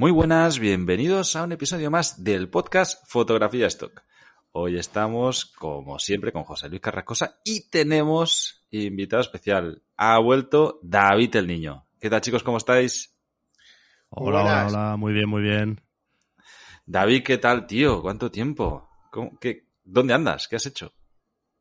Muy 0.00 0.12
buenas, 0.12 0.58
bienvenidos 0.58 1.36
a 1.36 1.44
un 1.44 1.52
episodio 1.52 1.90
más 1.90 2.24
del 2.24 2.48
podcast 2.48 3.06
Fotografía 3.06 3.66
Stock. 3.66 4.02
Hoy 4.50 4.78
estamos, 4.78 5.44
como 5.44 5.98
siempre, 5.98 6.32
con 6.32 6.44
José 6.44 6.70
Luis 6.70 6.80
Carrascosa 6.80 7.38
y 7.44 7.68
tenemos 7.68 8.64
invitado 8.70 9.20
especial. 9.20 9.82
Ha 9.98 10.18
vuelto 10.18 10.80
David 10.82 11.36
el 11.36 11.46
Niño. 11.48 11.86
¿Qué 12.00 12.08
tal, 12.08 12.22
chicos? 12.22 12.42
¿Cómo 12.42 12.56
estáis? 12.56 13.14
Hola, 14.08 14.40
hola, 14.40 14.66
hola, 14.68 14.96
muy 14.96 15.12
bien, 15.12 15.28
muy 15.28 15.42
bien. 15.42 15.82
David, 16.86 17.22
¿qué 17.22 17.36
tal, 17.36 17.66
tío? 17.66 18.00
¿Cuánto 18.00 18.30
tiempo? 18.30 18.88
¿Cómo, 19.10 19.38
qué, 19.38 19.66
¿Dónde 19.84 20.14
andas? 20.14 20.48
¿Qué 20.48 20.56
has 20.56 20.64
hecho? 20.64 20.94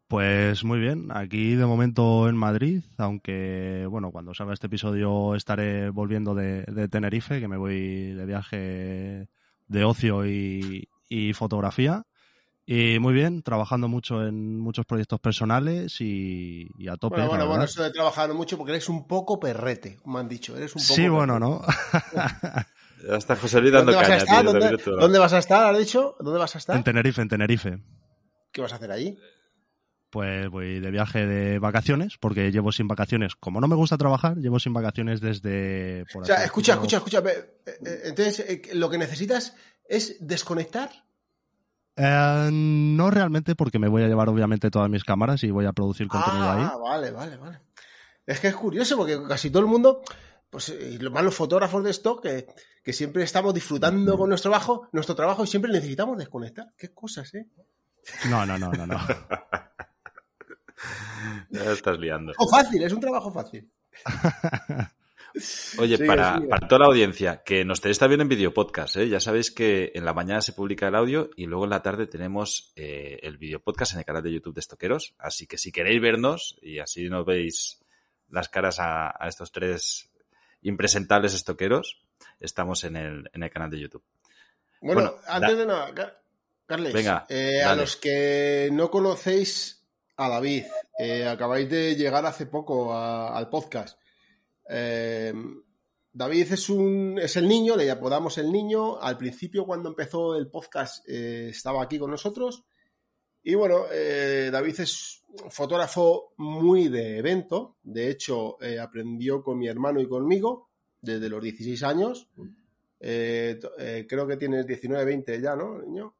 Pues 0.09 0.63
muy 0.63 0.79
bien, 0.79 1.09
aquí 1.13 1.53
de 1.53 1.67
momento 1.67 2.27
en 2.29 2.35
Madrid, 2.35 2.81
aunque 2.97 3.85
bueno, 3.87 4.09
cuando 4.11 4.33
salga 4.33 4.55
este 4.55 4.65
episodio 4.65 5.35
estaré 5.35 5.91
volviendo 5.91 6.33
de, 6.33 6.63
de 6.63 6.87
Tenerife, 6.87 7.39
que 7.39 7.47
me 7.47 7.57
voy 7.57 8.13
de 8.13 8.25
viaje 8.25 9.27
de 9.67 9.83
ocio 9.83 10.25
y, 10.25 10.89
y, 11.09 11.33
fotografía. 11.33 12.07
Y 12.65 12.97
muy 12.97 13.13
bien, 13.13 13.43
trabajando 13.43 13.87
mucho 13.87 14.25
en 14.25 14.59
muchos 14.59 14.87
proyectos 14.87 15.19
personales 15.19 16.01
y, 16.01 16.67
y 16.79 16.87
a 16.87 16.97
tope. 16.97 17.17
Bueno, 17.17 17.29
bueno, 17.29 17.47
bueno, 17.47 17.63
eso 17.65 17.83
de 17.83 17.91
trabajar 17.91 18.33
mucho 18.33 18.57
porque 18.57 18.71
eres 18.71 18.89
un 18.89 19.07
poco 19.07 19.39
perrete, 19.39 19.99
me 20.05 20.17
han 20.21 20.27
dicho. 20.27 20.57
Eres 20.57 20.75
un 20.75 20.81
poco 20.81 20.95
sí, 20.95 21.07
bueno, 21.07 21.37
¿no? 21.37 21.61
ya 23.07 23.15
está 23.15 23.35
José 23.35 23.61
Luis 23.61 23.73
dando 23.73 23.91
¿Dónde 23.91 24.07
caña. 24.07 24.15
vas 24.15 24.23
a 24.23 24.25
estar? 24.25 24.41
tío, 24.41 24.53
¿Dónde. 24.53 25.01
¿Dónde 25.01 25.19
vas 25.19 25.33
a 25.33 25.37
estar, 25.37 25.71
has 25.71 25.77
dicho? 25.77 26.15
¿Dónde 26.19 26.39
vas 26.39 26.55
a 26.55 26.57
estar? 26.57 26.75
En 26.75 26.83
Tenerife, 26.83 27.21
en 27.21 27.29
Tenerife. 27.29 27.79
¿Qué 28.51 28.61
vas 28.61 28.73
a 28.73 28.77
hacer 28.77 28.91
allí? 28.91 29.15
Pues 30.09 30.49
voy 30.49 30.79
de 30.79 30.89
viaje 30.91 31.25
de 31.27 31.59
vacaciones, 31.59 32.17
porque 32.19 32.51
llevo 32.51 32.71
sin 32.71 32.87
vacaciones. 32.87 33.35
Como 33.35 33.61
no 33.61 33.67
me 33.67 33.75
gusta 33.75 33.97
trabajar, 33.97 34.37
llevo 34.37 34.59
sin 34.59 34.73
vacaciones 34.73 35.21
desde... 35.21 36.05
Por 36.11 36.23
O 36.23 36.25
sea, 36.25 36.43
escucha, 36.43 36.73
escucha, 36.73 36.97
escucha. 36.97 37.19
eh, 37.19 37.57
eh, 37.65 38.01
Entonces, 38.05 38.39
eh, 38.39 38.61
lo 38.73 38.89
que 38.89 38.97
necesitas 38.97 39.55
es 39.87 40.17
desconectar. 40.19 40.89
Eh, 41.95 42.49
no 42.51 43.11
realmente, 43.11 43.55
porque 43.55 43.77
me 43.77 43.87
voy 43.87 44.03
a 44.03 44.07
llevar 44.07 44.29
obviamente 44.29 44.71
todas 44.71 44.89
mis 44.89 45.03
cámaras 45.03 45.43
y 45.43 45.51
voy 45.51 45.65
a 45.65 45.73
producir 45.73 46.07
contenido 46.07 46.49
ahí. 46.49 46.63
Ah, 46.63 46.77
vale, 46.81 47.11
vale, 47.11 47.37
vale. 47.37 47.59
Es 48.25 48.39
que 48.39 48.47
es 48.47 48.55
curioso 48.55 48.95
porque 48.95 49.19
casi 49.27 49.49
todo 49.49 49.61
el 49.61 49.67
mundo, 49.67 50.01
pues 50.49 50.69
eh, 50.69 50.97
los 50.99 51.11
más 51.11 51.23
los 51.23 51.35
fotógrafos 51.35 51.83
de 51.83 51.91
stock, 51.91 52.21
que, 52.23 52.47
que 52.83 52.93
siempre 52.93 53.23
estamos 53.23 53.53
disfrutando 53.53 54.17
con 54.17 54.29
nuestro 54.29 54.49
trabajo, 54.49 54.87
nuestro 54.91 55.15
trabajo 55.15 55.43
y 55.43 55.47
siempre 55.47 55.71
necesitamos 55.71 56.17
desconectar. 56.17 56.67
Qué 56.77 56.93
cosas, 56.93 57.33
¿eh? 57.35 57.47
No, 58.29 58.45
no, 58.45 58.57
no, 58.57 58.71
no, 58.71 58.87
no. 58.87 58.97
Ya 61.49 61.71
estás 61.71 61.99
liando. 61.99 62.33
O 62.37 62.47
fácil, 62.49 62.83
es 62.83 62.93
un 62.93 62.99
trabajo 62.99 63.31
fácil. 63.31 63.69
Oye, 65.77 65.95
Sigue, 65.95 66.07
para, 66.07 66.35
sigue. 66.37 66.47
para 66.47 66.67
toda 66.67 66.79
la 66.79 66.85
audiencia, 66.87 67.43
que 67.43 67.63
nos 67.63 67.79
tenéis 67.81 67.99
también 67.99 68.19
en 68.21 68.27
video 68.27 68.51
podcast, 68.53 68.95
¿eh? 68.95 69.07
ya 69.07 69.19
sabéis 69.19 69.51
que 69.51 69.91
en 69.93 70.03
la 70.03 70.13
mañana 70.13 70.41
se 70.41 70.53
publica 70.53 70.87
el 70.87 70.95
audio 70.95 71.29
y 71.35 71.45
luego 71.45 71.65
en 71.65 71.69
la 71.69 71.83
tarde 71.83 72.07
tenemos 72.07 72.73
eh, 72.75 73.19
el 73.21 73.37
video 73.37 73.59
podcast 73.61 73.93
en 73.93 73.99
el 73.99 74.05
canal 74.05 74.23
de 74.23 74.31
YouTube 74.33 74.55
de 74.55 74.61
Estoqueros. 74.61 75.13
Así 75.19 75.45
que 75.45 75.57
si 75.59 75.71
queréis 75.71 76.01
vernos 76.01 76.57
y 76.63 76.79
así 76.79 77.09
nos 77.09 77.25
veis 77.25 77.79
las 78.29 78.49
caras 78.49 78.79
a, 78.79 79.09
a 79.23 79.27
estos 79.27 79.51
tres 79.51 80.09
impresentables 80.63 81.35
estoqueros, 81.35 82.01
estamos 82.39 82.83
en 82.83 82.95
el, 82.97 83.29
en 83.31 83.43
el 83.43 83.51
canal 83.51 83.69
de 83.69 83.79
YouTube. 83.81 84.03
Bueno, 84.81 85.01
Bueno, 85.01 85.17
antes 85.27 85.51
da- 85.51 85.55
de 85.57 85.65
nada, 85.67 85.93
Car- 85.93 86.21
Carles, 86.65 86.93
Venga, 86.93 87.25
eh, 87.29 87.61
a 87.61 87.75
los 87.75 87.95
que 87.97 88.69
no 88.71 88.89
conocéis 88.89 89.78
a 90.21 90.27
David, 90.29 90.63
eh, 90.97 91.25
acabáis 91.25 91.69
de 91.69 91.95
llegar 91.95 92.25
hace 92.25 92.45
poco 92.45 92.93
a- 92.93 93.37
al 93.37 93.49
podcast. 93.49 93.97
Eh, 94.69 95.33
David 96.11 96.51
es 96.51 96.69
un 96.69 97.17
es 97.21 97.37
el 97.37 97.47
niño, 97.47 97.75
le 97.77 97.89
apodamos 97.89 98.37
el 98.37 98.51
niño. 98.51 98.99
Al 98.99 99.17
principio, 99.17 99.65
cuando 99.65 99.89
empezó 99.89 100.35
el 100.35 100.49
podcast, 100.49 101.07
eh, 101.07 101.47
estaba 101.49 101.81
aquí 101.83 101.97
con 101.97 102.11
nosotros. 102.11 102.65
Y 103.43 103.55
bueno, 103.55 103.85
eh, 103.91 104.49
David 104.51 104.81
es 104.81 105.23
un 105.41 105.49
fotógrafo 105.49 106.33
muy 106.37 106.89
de 106.89 107.17
evento. 107.19 107.77
De 107.83 108.09
hecho, 108.09 108.61
eh, 108.61 108.77
aprendió 108.79 109.41
con 109.41 109.57
mi 109.57 109.67
hermano 109.67 110.01
y 110.01 110.07
conmigo 110.09 110.69
desde 110.99 111.29
los 111.29 111.41
16 111.41 111.81
años. 111.83 112.27
Creo 112.99 114.27
que 114.27 114.37
tienes 114.37 114.67
19, 114.67 115.05
20 115.05 115.39
ya, 115.41 115.55
¿no, 115.55 115.79
niño? 115.81 116.15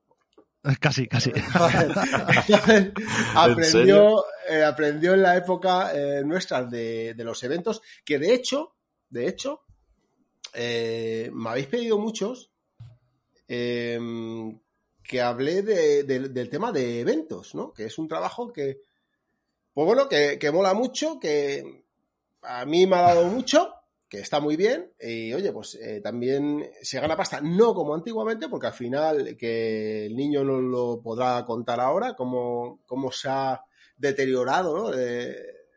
Casi, 0.79 1.07
casi. 1.07 1.31
Entonces, 1.35 2.91
aprendió, 3.35 4.25
eh, 4.49 4.63
aprendió 4.63 5.13
en 5.13 5.21
la 5.23 5.37
época 5.37 5.91
eh, 5.95 6.21
nuestra 6.25 6.63
de, 6.63 7.13
de 7.13 7.23
los 7.23 7.41
eventos, 7.43 7.81
que 8.03 8.19
de 8.19 8.33
hecho, 8.33 8.75
de 9.09 9.27
hecho, 9.27 9.61
eh, 10.53 11.29
me 11.33 11.49
habéis 11.51 11.67
pedido 11.67 11.97
muchos 11.97 12.51
eh, 13.47 13.99
que 15.03 15.21
hablé 15.21 15.61
de- 15.63 16.03
de- 16.03 16.29
del 16.29 16.49
tema 16.49 16.71
de 16.71 16.99
eventos, 17.01 17.55
¿no? 17.55 17.73
Que 17.73 17.85
es 17.85 17.97
un 17.97 18.07
trabajo 18.07 18.51
que, 18.53 18.81
pues 19.73 19.85
bueno, 19.87 20.07
que, 20.07 20.37
que 20.37 20.51
mola 20.51 20.73
mucho, 20.73 21.19
que 21.19 21.83
a 22.43 22.65
mí 22.65 22.85
me 22.85 22.95
ha 22.97 23.01
dado 23.01 23.25
mucho, 23.25 23.73
que 24.09 24.19
está 24.19 24.39
muy 24.39 24.55
bien, 24.55 24.91
y 24.99 25.31
oye, 25.33 25.51
pues 25.53 25.75
eh, 25.75 26.01
también 26.01 26.67
se 26.81 26.99
gana 26.99 27.15
pasta, 27.15 27.41
no 27.41 27.73
como 27.75 27.93
antiguamente, 27.93 28.49
porque 28.49 28.67
al 28.67 28.73
final 28.73 29.37
que 29.37 30.07
el 30.07 30.15
niño 30.15 30.43
no 30.43 30.59
lo 30.59 30.99
podrá 31.01 31.45
contar 31.45 31.79
ahora, 31.79 32.15
cómo, 32.15 32.81
cómo 32.87 33.11
se 33.11 33.29
ha 33.29 33.61
deteriorado. 33.97 34.97
Eh, 34.99 35.35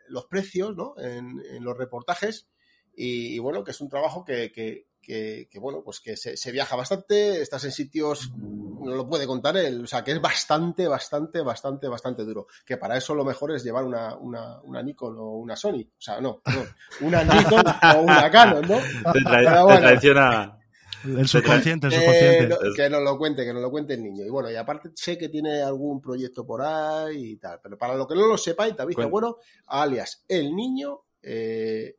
los 0.09 0.27
precios 0.27 0.75
¿no? 0.77 0.95
en, 0.99 1.43
en 1.51 1.63
los 1.65 1.77
reportajes, 1.77 2.49
y, 2.95 3.35
y 3.35 3.39
bueno, 3.39 3.63
que 3.65 3.71
es 3.71 3.81
un 3.81 3.89
trabajo 3.89 4.25
que, 4.25 4.51
que- 4.53 4.87
que- 5.03 5.49
que, 5.51 5.59
bueno, 5.59 5.83
pues 5.85 6.01
que 6.01 6.17
se, 6.17 6.37
se 6.37 6.53
viaja 6.53 6.77
bastante, 6.77 7.43
estás 7.43 7.65
en 7.65 7.73
sitios, 7.73 8.31
no 8.39 8.95
lo 8.95 9.09
puede 9.09 9.27
contar 9.27 9.57
él, 9.57 9.85
o 9.85 9.87
sea, 9.87 10.03
que 10.03 10.13
es 10.13 10.21
bastante, 10.21 10.87
bastante, 10.89 11.41
bastante, 11.43 11.89
bastante 11.89 12.25
duro. 12.25 12.47
Que 12.65 12.77
para 12.79 12.97
eso 12.97 13.15
lo 13.15 13.25
mejor 13.25 13.53
es 13.53 13.63
llevar 13.65 13.85
una, 13.85 14.17
una, 14.17 14.61
una 14.63 14.83
Nikon 14.83 15.17
o 15.19 15.33
una 15.39 15.57
Sony, 15.57 15.83
o 15.83 16.01
sea, 16.01 16.21
no, 16.21 16.41
perdón, 16.41 16.69
una 17.03 17.23
Nikon 17.25 17.65
o 17.97 18.03
una 18.03 18.31
Canon, 18.31 18.63
¿no? 18.63 18.79
Te, 19.13 19.19
tra- 19.21 19.75
te 19.75 19.81
traiciona. 19.81 20.59
El 21.05 21.27
subconsciente, 21.27 21.89
el 21.89 21.93
Eh, 21.95 21.97
subconsciente. 21.97 22.47
lo- 22.49 22.75
que 22.77 22.89
nos 22.89 23.03
lo 23.03 23.19
cuente, 23.19 23.45
que 23.45 23.53
nos 23.53 23.61
lo 23.63 23.71
cuente 23.73 23.95
el 23.95 24.05
niño. 24.05 24.25
Y 24.25 24.31
bueno, 24.31 24.49
y 24.53 24.55
aparte 24.55 24.91
sé 24.95 25.19
que 25.19 25.29
tiene 25.29 25.61
algún 25.61 26.01
proyecto 26.01 26.47
por 26.47 26.63
ahí 26.63 27.33
y 27.33 27.37
tal. 27.39 27.59
Pero 27.61 27.77
para 27.77 27.97
lo 27.97 28.07
que 28.07 28.15
no 28.15 28.25
lo 28.29 28.39
sepáis, 28.39 28.77
David 28.77 28.95
bueno, 29.11 29.39
alias 29.67 30.23
el 30.29 30.55
niño, 30.55 31.01
eh, 31.21 31.97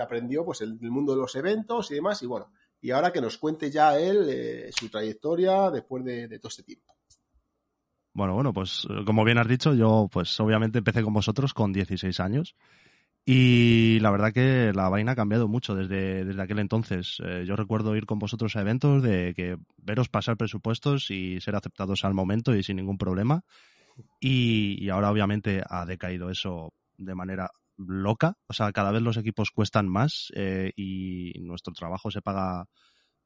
aprendió 0.00 0.44
pues 0.44 0.60
el, 0.60 0.78
mundo 0.80 1.12
de 1.12 1.18
los 1.18 1.34
eventos 1.36 1.90
y 1.90 1.94
demás. 1.94 2.22
Y 2.22 2.26
bueno, 2.26 2.50
y 2.80 2.90
ahora 2.90 3.12
que 3.12 3.20
nos 3.20 3.38
cuente 3.38 3.70
ya 3.70 3.98
él 3.98 4.26
eh, 4.28 4.70
su 4.72 4.88
trayectoria 4.88 5.70
después 5.70 6.04
de, 6.04 6.38
todo 6.38 6.48
este 6.48 6.62
tiempo. 6.62 6.94
Bueno, 8.12 8.34
bueno, 8.34 8.52
pues 8.52 8.86
eh, 8.88 9.04
como 9.04 9.24
bien 9.24 9.38
has 9.38 9.48
dicho, 9.48 9.74
yo 9.74 10.08
pues 10.10 10.38
obviamente 10.40 10.78
empecé 10.78 11.02
con 11.02 11.12
vosotros 11.12 11.52
con 11.52 11.72
16 11.72 12.18
años 12.20 12.56
y 13.24 13.98
la 14.00 14.10
verdad 14.10 14.32
que 14.32 14.72
la 14.72 14.88
vaina 14.88 15.12
ha 15.12 15.16
cambiado 15.16 15.48
mucho 15.48 15.74
desde, 15.74 16.24
desde 16.24 16.40
aquel 16.40 16.60
entonces. 16.60 17.18
Eh, 17.24 17.44
yo 17.46 17.56
recuerdo 17.56 17.96
ir 17.96 18.06
con 18.06 18.18
vosotros 18.18 18.54
a 18.56 18.60
eventos 18.60 19.02
de 19.02 19.34
que 19.34 19.56
veros 19.76 20.08
pasar 20.08 20.36
presupuestos 20.36 21.10
y 21.10 21.40
ser 21.40 21.56
aceptados 21.56 22.04
al 22.04 22.14
momento 22.14 22.54
y 22.54 22.62
sin 22.62 22.76
ningún 22.76 22.98
problema. 22.98 23.42
Y 24.20 24.88
ahora 24.90 25.10
obviamente 25.10 25.62
ha 25.68 25.84
decaído 25.86 26.30
eso 26.30 26.72
de 26.98 27.14
manera 27.14 27.50
loca. 27.76 28.34
O 28.48 28.52
sea, 28.52 28.72
cada 28.72 28.92
vez 28.92 29.02
los 29.02 29.16
equipos 29.16 29.50
cuestan 29.50 29.88
más 29.88 30.32
eh, 30.34 30.72
y 30.76 31.32
nuestro 31.40 31.72
trabajo 31.72 32.10
se 32.10 32.22
paga 32.22 32.66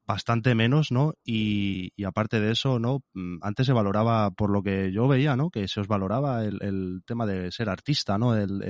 bastante 0.07 0.55
menos, 0.55 0.91
¿no? 0.91 1.15
Y, 1.25 1.93
aparte 2.05 2.41
de 2.41 2.53
eso, 2.53 2.79
¿no? 2.79 3.01
Mm, 3.15 3.39
Antes 3.43 3.67
se 3.67 3.73
valoraba, 3.73 4.31
por 4.33 4.51
lo 4.51 4.63
que 4.63 4.93
yo 4.93 5.07
veía, 5.09 5.37
¿no? 5.37 5.51
Que 5.51 5.69
se 5.69 5.81
os 5.81 5.87
valoraba 5.87 6.45
el, 6.45 6.59
el 6.63 7.03
tema 7.07 7.27
de 7.27 7.53
ser 7.53 7.69
artista, 7.69 8.19
¿no? 8.19 8.37
El, 8.37 8.63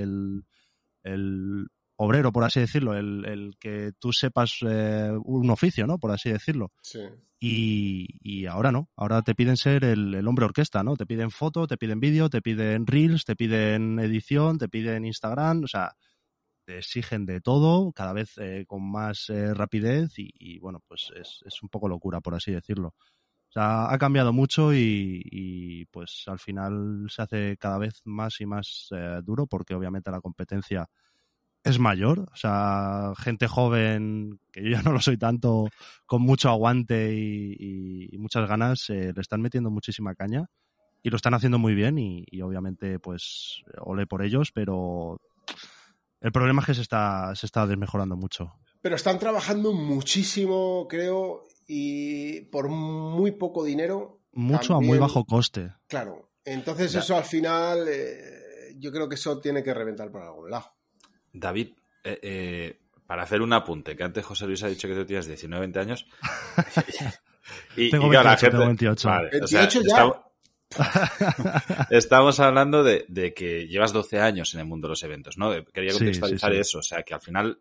el 1.03 1.67
obrero, 2.03 2.31
por 2.31 2.43
así 2.43 2.59
decirlo, 2.59 2.95
el, 2.95 3.55
que 3.59 3.91
tú 3.99 4.11
sepas 4.11 4.57
eh, 4.67 5.11
un 5.23 5.49
oficio, 5.49 5.85
¿no? 5.85 5.97
Por 5.97 6.11
así 6.11 6.31
decirlo. 6.31 6.71
Sí. 6.81 6.99
Y, 7.39 8.45
ahora 8.45 8.71
no, 8.71 8.89
ahora 8.95 9.23
te 9.23 9.33
piden 9.33 9.57
ser 9.57 9.83
el, 9.83 10.27
hombre 10.27 10.45
orquesta, 10.45 10.83
¿no? 10.83 10.95
Te 10.95 11.05
piden 11.05 11.31
foto, 11.31 11.65
te 11.65 11.77
piden 11.77 11.99
vídeo, 11.99 12.29
te 12.29 12.41
piden 12.41 12.85
reels, 12.85 13.25
te 13.25 13.35
piden 13.35 13.99
edición, 13.99 14.57
te 14.57 14.69
piden 14.69 15.05
Instagram, 15.05 15.63
o 15.63 15.67
sea, 15.67 15.95
te 16.65 16.77
exigen 16.77 17.25
de 17.25 17.41
todo, 17.41 17.91
cada 17.93 18.13
vez 18.13 18.37
eh, 18.37 18.65
con 18.67 18.83
más 18.89 19.29
eh, 19.29 19.53
rapidez 19.53 20.13
y, 20.17 20.59
bueno, 20.59 20.83
pues 20.87 21.11
es, 21.15 21.39
es 21.45 21.63
un 21.63 21.69
poco 21.69 21.87
locura, 21.87 22.21
por 22.21 22.35
así 22.35 22.51
decirlo. 22.51 22.93
O 23.51 23.53
sea, 23.53 23.91
ha 23.91 23.97
cambiado 23.97 24.31
mucho 24.31 24.73
y, 24.73 25.85
pues 25.91 26.23
al 26.27 26.39
final 26.39 27.07
se 27.09 27.21
hace 27.21 27.57
cada 27.57 27.77
vez 27.79 28.01
más 28.05 28.39
y 28.39 28.45
más 28.45 28.87
eh, 28.91 29.19
duro 29.23 29.45
porque 29.45 29.75
obviamente 29.75 30.09
la 30.09 30.21
competencia 30.21 30.87
es 31.63 31.79
mayor. 31.79 32.27
O 32.31 32.35
sea, 32.35 33.13
gente 33.17 33.47
joven, 33.47 34.39
que 34.51 34.63
yo 34.63 34.69
ya 34.69 34.81
no 34.81 34.91
lo 34.91 34.99
soy 34.99 35.17
tanto, 35.17 35.67
con 36.05 36.21
mucho 36.21 36.49
aguante 36.49 37.13
y, 37.13 38.09
muchas 38.17 38.47
ganas, 38.47 38.89
eh, 38.89 39.13
le 39.15 39.21
están 39.21 39.41
metiendo 39.41 39.71
muchísima 39.71 40.15
caña 40.15 40.49
y 41.03 41.09
lo 41.09 41.15
están 41.15 41.33
haciendo 41.33 41.57
muy 41.57 41.73
bien 41.73 41.97
y, 41.97 42.41
obviamente 42.41 42.99
pues 42.99 43.63
ole 43.79 44.05
por 44.05 44.23
ellos, 44.23 44.51
pero 44.51 45.19
el 46.19 46.31
problema 46.31 46.61
es 46.61 46.67
que 46.67 46.73
se 46.75 46.81
está, 46.81 47.33
se 47.35 47.47
está 47.47 47.65
desmejorando 47.65 48.15
mucho. 48.15 48.53
Pero 48.81 48.95
están 48.95 49.19
trabajando 49.19 49.73
muchísimo, 49.73 50.87
creo, 50.87 51.43
y 51.67 52.41
por 52.45 52.69
muy 52.69 53.31
poco 53.31 53.63
dinero. 53.63 54.21
Mucho 54.33 54.75
a 54.75 54.81
muy 54.81 54.97
bajo 54.97 55.25
coste. 55.25 55.73
Claro. 55.87 56.31
Entonces, 56.43 56.95
eso 56.95 57.15
al 57.15 57.23
final, 57.23 57.87
eh, 57.87 58.75
yo 58.77 58.91
creo 58.91 59.07
que 59.07 59.15
eso 59.15 59.39
tiene 59.39 59.61
que 59.61 59.73
reventar 59.73 60.11
por 60.11 60.23
algún 60.23 60.49
lado. 60.49 60.65
David, 61.33 61.69
eh, 62.03 62.19
eh, 62.21 62.79
para 63.05 63.23
hacer 63.23 63.41
un 63.41 63.53
apunte, 63.53 63.95
que 63.95 64.03
antes 64.03 64.25
José 64.25 64.45
Luis 64.45 64.63
ha 64.63 64.67
dicho 64.67 64.87
que 64.87 64.95
tú 64.95 65.05
tienes 65.05 65.27
19, 65.27 65.61
20 65.61 65.79
años. 65.79 66.07
y, 67.75 67.89
tengo 67.89 68.09
28, 68.09 68.57
28. 68.57 69.81
ya. 69.83 70.23
Estamos, 71.89 72.39
hablando 72.39 72.83
de, 72.83 73.33
que 73.35 73.67
llevas 73.67 73.91
12 73.91 74.19
años 74.19 74.53
en 74.53 74.61
el 74.61 74.65
mundo 74.65 74.87
de 74.87 74.91
los 74.91 75.03
eventos, 75.03 75.37
¿no? 75.37 75.51
Quería 75.65 75.91
contextualizar 75.91 76.53
eso, 76.53 76.79
o 76.79 76.83
sea, 76.83 77.03
que 77.03 77.13
al 77.13 77.21
final 77.21 77.59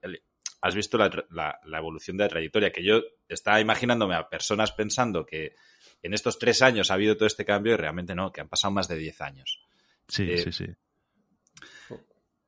has 0.60 0.74
visto 0.74 0.98
la, 0.98 1.60
evolución 1.76 2.16
de 2.16 2.24
la 2.24 2.28
trayectoria, 2.28 2.70
que 2.70 2.84
yo 2.84 3.02
estaba 3.28 3.60
imaginándome 3.60 4.14
a 4.14 4.28
personas 4.28 4.72
pensando 4.72 5.24
que 5.24 5.54
en 6.02 6.14
estos 6.14 6.38
tres 6.38 6.62
años 6.62 6.90
ha 6.90 6.94
habido 6.94 7.16
todo 7.16 7.26
este 7.26 7.44
cambio 7.44 7.74
y 7.74 7.76
realmente 7.76 8.14
no, 8.14 8.32
que 8.32 8.40
han 8.40 8.48
pasado 8.48 8.72
más 8.72 8.88
de 8.88 8.96
diez 8.96 9.20
años. 9.20 9.60
Sí, 10.08 10.30
eh, 10.30 10.38
sí, 10.38 10.52
sí. 10.52 10.66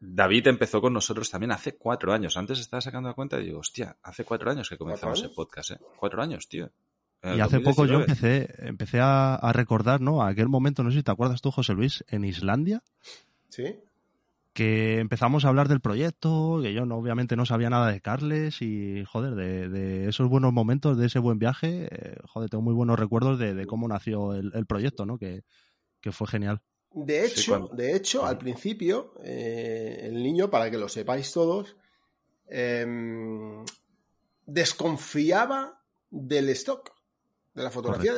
David 0.05 0.49
empezó 0.49 0.81
con 0.81 0.93
nosotros 0.93 1.31
también 1.31 1.53
hace 1.53 1.77
cuatro 1.77 2.13
años. 2.13 2.37
Antes 2.37 2.59
estaba 2.59 2.81
sacando 2.81 3.09
la 3.09 3.15
cuenta 3.15 3.41
y 3.41 3.47
digo, 3.47 3.61
hostia, 3.61 3.97
hace 4.03 4.25
cuatro 4.25 4.51
años 4.51 4.69
que 4.69 4.77
comenzamos 4.77 5.23
el 5.23 5.31
podcast, 5.31 5.73
¿eh? 5.73 5.79
Cuatro 5.97 6.23
años, 6.23 6.49
tío. 6.49 6.71
Y 7.23 7.39
hace 7.39 7.61
poco 7.61 7.87
yo 7.87 8.01
empecé, 8.01 8.53
empecé 8.59 8.99
a, 8.99 9.37
a, 9.37 9.53
recordar, 9.53 10.01
¿no? 10.01 10.23
A 10.23 10.29
aquel 10.29 10.49
momento, 10.49 10.83
no 10.83 10.91
sé 10.91 10.99
si 10.99 11.03
te 11.05 11.13
acuerdas 11.13 11.41
tú, 11.41 11.53
José 11.53 11.73
Luis, 11.73 12.05
en 12.09 12.25
Islandia. 12.25 12.83
Sí 13.49 13.77
que 14.53 14.99
empezamos 14.99 15.45
a 15.45 15.49
hablar 15.49 15.69
del 15.69 15.81
proyecto, 15.81 16.61
que 16.63 16.75
yo 16.75 16.85
no, 16.85 16.97
obviamente 16.97 17.37
no 17.37 17.47
sabía 17.47 17.71
nada 17.71 17.91
de 17.91 18.01
Carles 18.01 18.61
y, 18.61 19.03
joder, 19.05 19.35
de, 19.35 20.09
esos 20.09 20.29
buenos 20.29 20.53
momentos, 20.53 20.99
de 20.99 21.07
ese 21.07 21.19
buen 21.19 21.39
viaje, 21.39 21.89
eh, 21.91 22.17
joder, 22.25 22.51
tengo 22.51 22.63
muy 22.63 22.75
buenos 22.75 22.99
recuerdos 22.99 23.39
de, 23.39 23.67
cómo 23.67 23.89
nació 23.89 24.35
el, 24.35 24.67
proyecto, 24.67 25.07
¿no? 25.07 25.19
Que, 25.19 25.43
fue 26.11 26.27
genial. 26.27 26.61
De 26.95 27.25
hecho, 27.25 27.71
de 27.73 27.97
hecho, 27.97 28.25
al 28.25 28.39
principio, 28.39 29.15
eh, 29.25 30.01
el 30.03 30.23
niño, 30.23 30.51
para 30.51 30.71
que 30.71 30.79
lo 30.79 30.89
sepáis 30.89 31.33
todos, 31.33 31.77
em, 32.49 33.65
desconfiaba 34.47 35.83
del 36.11 36.49
stock, 36.51 36.93
de 37.55 37.63
la 37.63 37.71
fotografía. 37.71 38.15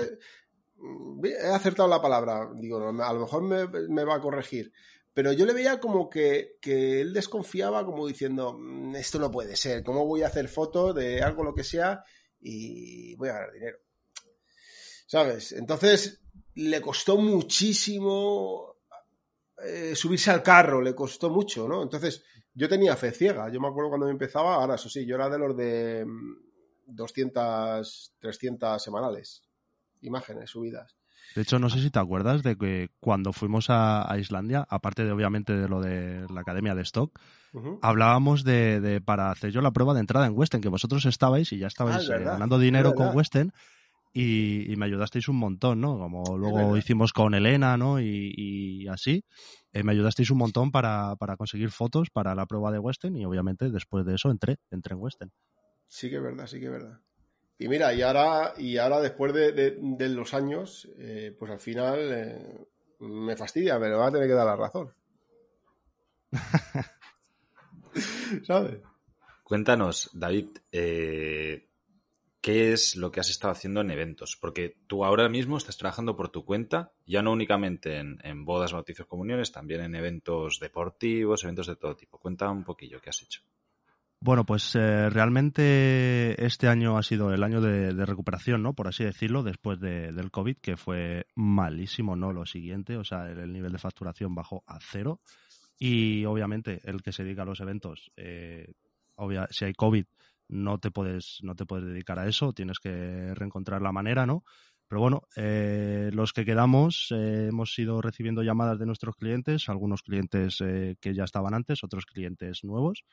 he 1.24 1.46
acertado 1.48 1.88
la 1.88 2.02
palabra, 2.02 2.50
digo, 2.54 2.78
a 2.78 3.12
lo 3.12 3.20
mejor 3.20 3.42
me 3.42 4.04
va 4.04 4.16
a 4.16 4.20
corregir 4.20 4.72
pero 5.14 5.32
yo 5.32 5.46
le 5.46 5.54
veía 5.54 5.78
como 5.78 6.10
que, 6.10 6.58
él 6.64 7.12
desconfiaba, 7.12 7.86
como 7.86 8.06
diciendo, 8.06 8.58
mm, 8.58 8.96
esto 8.96 9.20
no 9.20 9.30
puede 9.30 9.54
ser, 9.56 9.84
¿cómo 9.84 10.04
voy 10.06 10.22
a 10.22 10.26
hacer 10.26 10.48
fotos 10.48 10.94
de 10.94 11.22
algo, 11.22 11.44
lo 11.44 11.54
que 11.54 11.62
sea, 11.62 12.04
y 12.40 13.14
voy 13.14 13.28
a 13.28 13.34
ganar 13.34 13.52
dinero? 13.52 13.78
¿Sabes? 15.06 15.52
Entonces, 15.52 16.20
le 16.54 16.80
costó 16.80 17.16
muchísimo 17.16 18.76
eh, 19.62 19.94
subirse 19.94 20.30
al 20.30 20.42
carro, 20.42 20.80
le 20.80 20.94
costó 20.94 21.30
mucho, 21.30 21.68
¿no? 21.68 21.82
Entonces, 21.82 22.24
yo 22.54 22.68
tenía 22.68 22.96
fe 22.96 23.10
ciega, 23.10 23.50
yo 23.50 23.60
me 23.60 23.68
acuerdo 23.68 23.90
cuando 23.90 24.06
me 24.06 24.12
empezaba, 24.12 24.54
ahora 24.56 24.76
eso 24.76 24.88
sí, 24.88 25.06
yo 25.06 25.16
era 25.16 25.28
de 25.28 25.38
los 25.38 25.56
de 25.56 26.06
200, 26.86 28.12
mm, 28.16 28.20
300 28.20 28.82
semanales, 28.82 29.44
imágenes 30.02 30.50
subidas. 30.50 30.96
De 31.34 31.42
hecho, 31.42 31.58
no 31.58 31.68
sé 31.68 31.80
si 31.80 31.90
te 31.90 31.98
acuerdas 31.98 32.42
de 32.42 32.56
que 32.56 32.90
cuando 33.00 33.32
fuimos 33.32 33.66
a, 33.68 34.06
Islandia, 34.18 34.66
aparte 34.68 35.04
de 35.04 35.10
obviamente 35.10 35.52
de 35.54 35.68
lo 35.68 35.80
de 35.80 36.26
la 36.32 36.42
academia 36.42 36.74
de 36.74 36.82
stock, 36.82 37.18
hablábamos 37.82 38.44
de, 38.44 39.00
para 39.04 39.30
hacer 39.30 39.50
yo 39.50 39.60
la 39.60 39.72
prueba 39.72 39.94
de 39.94 40.00
entrada 40.00 40.26
en 40.26 40.36
Western, 40.36 40.62
que 40.62 40.68
vosotros 40.68 41.06
estabais 41.06 41.52
y 41.52 41.58
ya 41.58 41.66
estabais 41.66 42.08
ah, 42.08 42.16
eh, 42.16 42.24
ganando 42.24 42.58
dinero 42.58 42.94
con 42.94 43.16
Western 43.16 43.52
y, 44.16 44.76
me 44.76 44.86
ayudasteis 44.86 45.28
un 45.28 45.36
montón, 45.36 45.80
¿no? 45.80 45.98
Como 45.98 46.38
luego 46.38 46.76
hicimos 46.76 47.12
con 47.12 47.34
Elena, 47.34 47.76
¿no? 47.76 48.00
Y, 48.00 48.86
así, 48.88 49.24
eh, 49.72 49.82
me 49.82 49.92
ayudasteis 49.92 50.30
un 50.30 50.38
montón 50.38 50.70
para, 50.70 51.16
para 51.16 51.36
conseguir 51.36 51.70
fotos 51.70 52.10
para 52.10 52.34
la 52.34 52.46
prueba 52.46 52.70
de 52.70 52.78
Western 52.78 53.16
y 53.16 53.24
obviamente 53.24 53.70
después 53.70 54.06
de 54.06 54.14
eso 54.14 54.30
entré, 54.30 54.56
entré 54.70 54.94
en 54.94 55.00
Western. 55.00 55.32
Sí 55.88 56.08
que 56.08 56.16
es 56.16 56.22
verdad, 56.22 56.46
sí 56.46 56.60
que 56.60 56.66
es 56.66 56.72
verdad. 56.72 57.00
Y 57.58 57.68
mira, 57.68 57.92
y 57.92 58.02
ahora, 58.02 58.54
y 58.56 58.78
ahora 58.78 59.00
después 59.00 59.32
de, 59.32 60.08
los 60.08 60.34
años, 60.34 60.88
eh, 60.98 61.34
pues 61.38 61.50
al 61.50 61.60
final 61.60 62.12
eh, 62.12 62.66
me 63.00 63.36
fastidia, 63.36 63.78
pero 63.78 63.98
va 63.98 64.08
a 64.08 64.12
tener 64.12 64.28
que 64.28 64.34
dar 64.34 64.46
la 64.46 64.56
razón. 64.56 64.92
¿Sabes? 68.44 68.80
Cuéntanos, 69.44 70.10
David, 70.12 70.48
eh, 70.72 71.68
¿qué 72.44 72.74
es 72.74 72.94
lo 72.94 73.10
que 73.10 73.20
has 73.20 73.30
estado 73.30 73.52
haciendo 73.52 73.80
en 73.80 73.90
eventos? 73.90 74.36
Porque 74.38 74.76
tú 74.86 75.02
ahora 75.02 75.30
mismo 75.30 75.56
estás 75.56 75.78
trabajando 75.78 76.14
por 76.14 76.28
tu 76.28 76.44
cuenta, 76.44 76.92
ya 77.06 77.22
no 77.22 77.32
únicamente 77.32 77.96
en, 77.96 78.44
bodas, 78.44 78.74
bautizos, 78.74 79.06
comuniones, 79.06 79.50
también 79.50 79.80
en 79.80 79.94
eventos 79.94 80.60
deportivos, 80.60 81.42
eventos 81.42 81.68
de 81.68 81.76
todo 81.76 81.96
tipo. 81.96 82.18
Cuéntame 82.18 82.52
un 82.52 82.64
poquillo 82.64 83.00
qué 83.00 83.08
has 83.08 83.22
hecho. 83.22 83.40
Bueno, 84.20 84.44
pues 84.44 84.74
eh, 84.74 85.08
realmente 85.08 86.44
este 86.44 86.68
año 86.68 86.98
ha 86.98 87.02
sido 87.02 87.32
el 87.32 87.42
año 87.42 87.62
de, 87.62 88.04
recuperación, 88.04 88.62
¿no? 88.62 88.74
Por 88.74 88.88
así 88.88 89.04
decirlo, 89.04 89.42
después 89.42 89.80
del 89.80 90.30
COVID, 90.30 90.58
que 90.58 90.76
fue 90.76 91.26
malísimo, 91.34 92.14
¿no? 92.14 92.30
Lo 92.34 92.44
siguiente, 92.44 92.98
o 92.98 93.04
sea, 93.04 93.26
el, 93.30 93.54
nivel 93.54 93.72
de 93.72 93.78
facturación 93.78 94.34
bajó 94.34 94.62
a 94.66 94.78
cero. 94.82 95.22
Y 95.78 96.26
obviamente 96.26 96.82
el 96.84 97.02
que 97.02 97.12
se 97.12 97.24
dedica 97.24 97.40
a 97.40 97.46
los 97.46 97.60
eventos, 97.60 98.12
eh, 98.16 98.74
si 99.48 99.64
hay 99.64 99.72
COVID, 99.72 100.04
no 100.54 100.78
te 100.78 100.90
puedes, 100.90 101.38
no 101.42 101.54
te 101.54 101.66
puedes 101.66 101.86
dedicar 101.86 102.18
a 102.18 102.28
eso, 102.28 102.52
tienes 102.52 102.78
que 102.78 103.34
reencontrar 103.34 103.82
la 103.82 103.92
manera, 103.92 104.26
¿no? 104.26 104.44
Pero 104.88 105.00
bueno, 105.00 105.22
eh, 105.36 106.10
los 106.12 106.32
que 106.32 106.44
quedamos 106.44 107.08
hemos 107.10 107.78
ido 107.78 108.00
recibiendo 108.00 108.42
llamadas 108.42 108.78
de 108.78 108.86
nuestros 108.86 109.16
clientes, 109.16 109.68
algunos 109.68 110.02
clientes 110.02 110.58
que 110.58 111.14
ya 111.14 111.24
estaban 111.24 111.54
antes, 111.54 111.82
otros 111.82 112.04
clientes 112.06 112.64
nuevos 112.64 113.04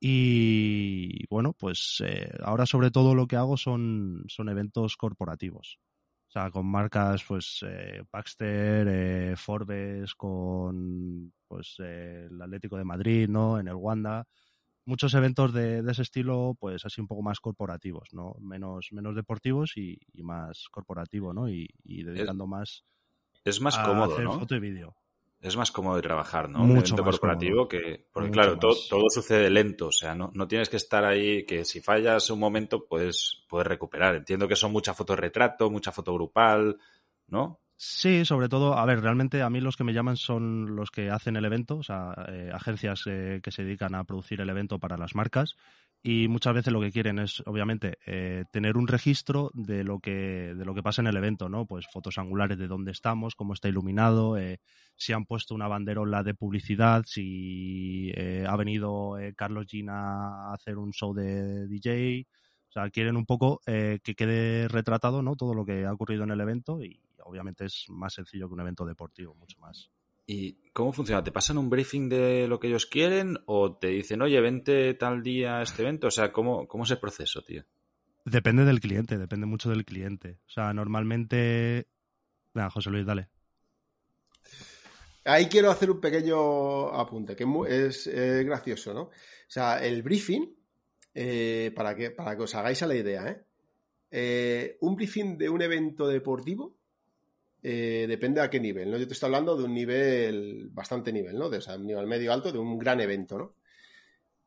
y 0.00 1.26
bueno, 1.28 1.54
pues 1.54 2.02
eh, 2.04 2.30
ahora 2.42 2.66
sobre 2.66 2.90
todo 2.90 3.14
lo 3.14 3.26
que 3.26 3.36
hago 3.36 3.56
son, 3.56 4.24
son 4.28 4.48
eventos 4.48 4.96
corporativos. 4.96 5.78
O 6.28 6.30
sea, 6.30 6.50
con 6.50 6.66
marcas, 6.66 7.24
pues, 7.26 7.64
eh, 7.66 8.02
Baxter, 8.12 8.86
eh, 8.90 9.34
Forbes, 9.36 10.14
con, 10.14 11.32
pues, 11.48 11.76
el 11.78 12.40
Atlético 12.42 12.76
de 12.76 12.84
Madrid, 12.84 13.28
¿no? 13.28 13.58
En 13.58 13.68
el 13.68 13.74
Wanda. 13.74 14.26
Muchos 14.86 15.12
eventos 15.14 15.52
de, 15.52 15.80
ese 15.80 16.02
estilo, 16.02 16.56
pues, 16.58 16.86
así 16.86 17.00
un 17.00 17.08
poco 17.08 17.22
más 17.22 17.40
corporativos, 17.40 18.08
¿no? 18.12 18.34
Menos, 18.40 18.88
menos 18.92 19.14
deportivos 19.14 19.76
y, 19.76 19.98
más 20.22 20.68
corporativo, 20.70 21.34
¿no? 21.34 21.48
Y, 21.48 21.68
dedicando 21.84 22.46
más... 22.46 22.84
Es 23.44 23.60
más 23.60 23.78
cómodo, 23.78 24.14
hacer 24.14 24.24
¿no? 24.24 24.38
foto 24.38 24.54
y 24.56 24.60
vídeo 24.60 24.96
es 25.40 25.56
más 25.56 25.70
cómodo 25.70 25.96
de 25.96 26.02
trabajar, 26.02 26.48
¿no? 26.48 26.60
Mucho 26.60 26.72
un 26.72 26.78
evento 26.78 27.04
corporativo 27.04 27.68
que, 27.68 28.06
porque 28.12 28.30
claro, 28.30 28.58
todo, 28.58 28.74
todo, 28.88 29.08
sucede 29.10 29.50
lento, 29.50 29.88
o 29.88 29.92
sea, 29.92 30.14
no, 30.14 30.30
no 30.34 30.48
tienes 30.48 30.68
que 30.68 30.76
estar 30.76 31.04
ahí, 31.04 31.44
que 31.44 31.64
si 31.64 31.80
fallas 31.80 32.30
un 32.30 32.40
momento 32.40 32.86
puedes, 32.86 33.44
puedes 33.48 33.66
recuperar. 33.66 34.16
Entiendo 34.16 34.48
que 34.48 34.56
son 34.56 34.72
mucha 34.72 34.94
foto 34.94 35.14
retrato, 35.14 35.70
mucha 35.70 35.92
foto 35.92 36.14
grupal, 36.14 36.78
¿no? 37.28 37.60
Sí, 37.78 38.24
sobre 38.24 38.48
todo, 38.48 38.78
a 38.78 38.86
ver, 38.86 39.00
realmente 39.02 39.42
a 39.42 39.50
mí 39.50 39.60
los 39.60 39.76
que 39.76 39.84
me 39.84 39.92
llaman 39.92 40.16
son 40.16 40.76
los 40.76 40.90
que 40.90 41.10
hacen 41.10 41.36
el 41.36 41.44
evento, 41.44 41.76
o 41.76 41.82
sea, 41.82 42.14
eh, 42.28 42.50
agencias 42.54 43.02
eh, 43.06 43.40
que 43.42 43.50
se 43.50 43.64
dedican 43.64 43.94
a 43.94 44.04
producir 44.04 44.40
el 44.40 44.48
evento 44.48 44.78
para 44.78 44.96
las 44.96 45.14
marcas 45.14 45.56
y 46.02 46.28
muchas 46.28 46.54
veces 46.54 46.72
lo 46.72 46.80
que 46.80 46.90
quieren 46.90 47.18
es, 47.18 47.42
obviamente, 47.46 47.98
eh, 48.06 48.44
tener 48.50 48.78
un 48.78 48.86
registro 48.88 49.50
de 49.52 49.84
lo 49.84 49.98
que 50.00 50.54
de 50.56 50.64
lo 50.64 50.74
que 50.74 50.82
pasa 50.82 51.02
en 51.02 51.08
el 51.08 51.16
evento, 51.18 51.50
¿no? 51.50 51.66
Pues 51.66 51.86
fotos 51.92 52.16
angulares 52.16 52.56
de 52.58 52.66
dónde 52.68 52.92
estamos, 52.92 53.34
cómo 53.34 53.52
está 53.52 53.68
iluminado, 53.68 54.38
eh, 54.38 54.58
si 54.94 55.12
han 55.12 55.26
puesto 55.26 55.54
una 55.54 55.68
banderola 55.68 56.22
de 56.22 56.32
publicidad, 56.34 57.04
si 57.06 58.10
eh, 58.14 58.46
ha 58.48 58.56
venido 58.56 59.16
Carlos 59.36 59.66
Gina 59.68 60.50
a 60.50 60.54
hacer 60.54 60.78
un 60.78 60.92
show 60.92 61.12
de 61.12 61.66
DJ, 61.68 62.26
o 62.70 62.72
sea, 62.72 62.90
quieren 62.90 63.16
un 63.16 63.26
poco 63.26 63.60
que 63.66 64.14
quede 64.16 64.68
retratado, 64.68 65.22
¿no? 65.22 65.36
Todo 65.36 65.52
lo 65.54 65.64
que 65.66 65.84
ha 65.84 65.92
ocurrido 65.92 66.24
en 66.24 66.30
el 66.30 66.40
evento 66.40 66.82
y 66.82 67.00
obviamente 67.26 67.64
es 67.66 67.86
más 67.88 68.14
sencillo 68.14 68.48
que 68.48 68.54
un 68.54 68.60
evento 68.60 68.84
deportivo, 68.84 69.34
mucho 69.34 69.58
más. 69.58 69.90
¿Y 70.26 70.70
cómo 70.72 70.92
funciona? 70.92 71.22
¿Te 71.22 71.30
pasan 71.30 71.58
un 71.58 71.70
briefing 71.70 72.08
de 72.08 72.48
lo 72.48 72.58
que 72.58 72.66
ellos 72.66 72.86
quieren 72.86 73.38
o 73.46 73.76
te 73.76 73.88
dicen, 73.88 74.22
oye, 74.22 74.40
vente 74.40 74.94
tal 74.94 75.22
día 75.22 75.58
a 75.58 75.62
este 75.62 75.82
evento? 75.82 76.08
O 76.08 76.10
sea, 76.10 76.32
¿cómo, 76.32 76.66
cómo 76.66 76.84
es 76.84 76.90
el 76.90 76.98
proceso, 76.98 77.42
tío? 77.42 77.64
Depende 78.24 78.64
del 78.64 78.80
cliente, 78.80 79.18
depende 79.18 79.46
mucho 79.46 79.70
del 79.70 79.84
cliente. 79.84 80.40
O 80.46 80.50
sea, 80.50 80.72
normalmente... 80.72 81.86
Venga, 82.52 82.70
José 82.70 82.90
Luis, 82.90 83.06
dale. 83.06 83.28
Ahí 85.24 85.46
quiero 85.46 85.70
hacer 85.70 85.90
un 85.90 86.00
pequeño 86.00 86.88
apunte, 86.88 87.36
que 87.36 87.44
es, 87.68 88.08
gracioso, 88.44 88.94
¿no? 88.94 89.02
O 89.02 89.12
sea, 89.46 89.84
el 89.84 90.02
briefing, 90.02 90.56
eh, 91.14 91.72
para, 91.74 91.94
que, 91.94 92.10
para 92.10 92.36
que 92.36 92.42
os 92.42 92.54
hagáis 92.54 92.82
a 92.82 92.86
la 92.86 92.94
idea, 92.96 93.28
¿eh? 93.28 93.44
¿eh? 94.10 94.78
Un 94.80 94.96
briefing 94.96 95.36
de 95.38 95.48
un 95.48 95.62
evento 95.62 96.08
deportivo 96.08 96.75
eh, 97.68 98.06
depende 98.06 98.40
a 98.40 98.48
qué 98.48 98.60
nivel, 98.60 98.88
¿no? 98.92 98.96
Yo 98.96 99.08
te 99.08 99.14
estoy 99.14 99.26
hablando 99.26 99.56
de 99.56 99.64
un 99.64 99.74
nivel, 99.74 100.68
bastante 100.70 101.12
nivel, 101.12 101.36
¿no? 101.36 101.50
De, 101.50 101.58
un 101.74 101.84
nivel 101.84 102.06
medio 102.06 102.32
alto, 102.32 102.52
de 102.52 102.60
un 102.60 102.78
gran 102.78 103.00
evento, 103.00 103.36
¿no? 103.36 103.56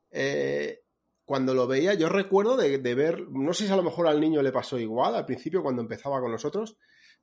Eh, 0.10 0.84
cuando 1.26 1.54
lo 1.54 1.68
veía, 1.68 1.96
yo 1.96 2.08
recuerdo 2.08 2.56
de, 2.56 2.78
ver, 2.96 3.28
no 3.28 3.52
sé 3.52 3.66
si 3.66 3.74
a 3.74 3.76
lo 3.76 3.84
mejor 3.84 4.08
al 4.08 4.22
niño 4.22 4.42
le 4.42 4.54
pasó 4.54 4.80
igual 4.80 5.16
al 5.16 5.26
principio 5.26 5.62
cuando 5.62 5.82
empezaba 5.82 6.22
con 6.22 6.32
nosotros, 6.32 6.78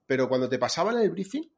pero 0.05 0.29
cuando 0.29 0.47
te 0.47 0.59
pasaban 0.59 0.99
el 0.99 1.09
briefing, 1.09 1.49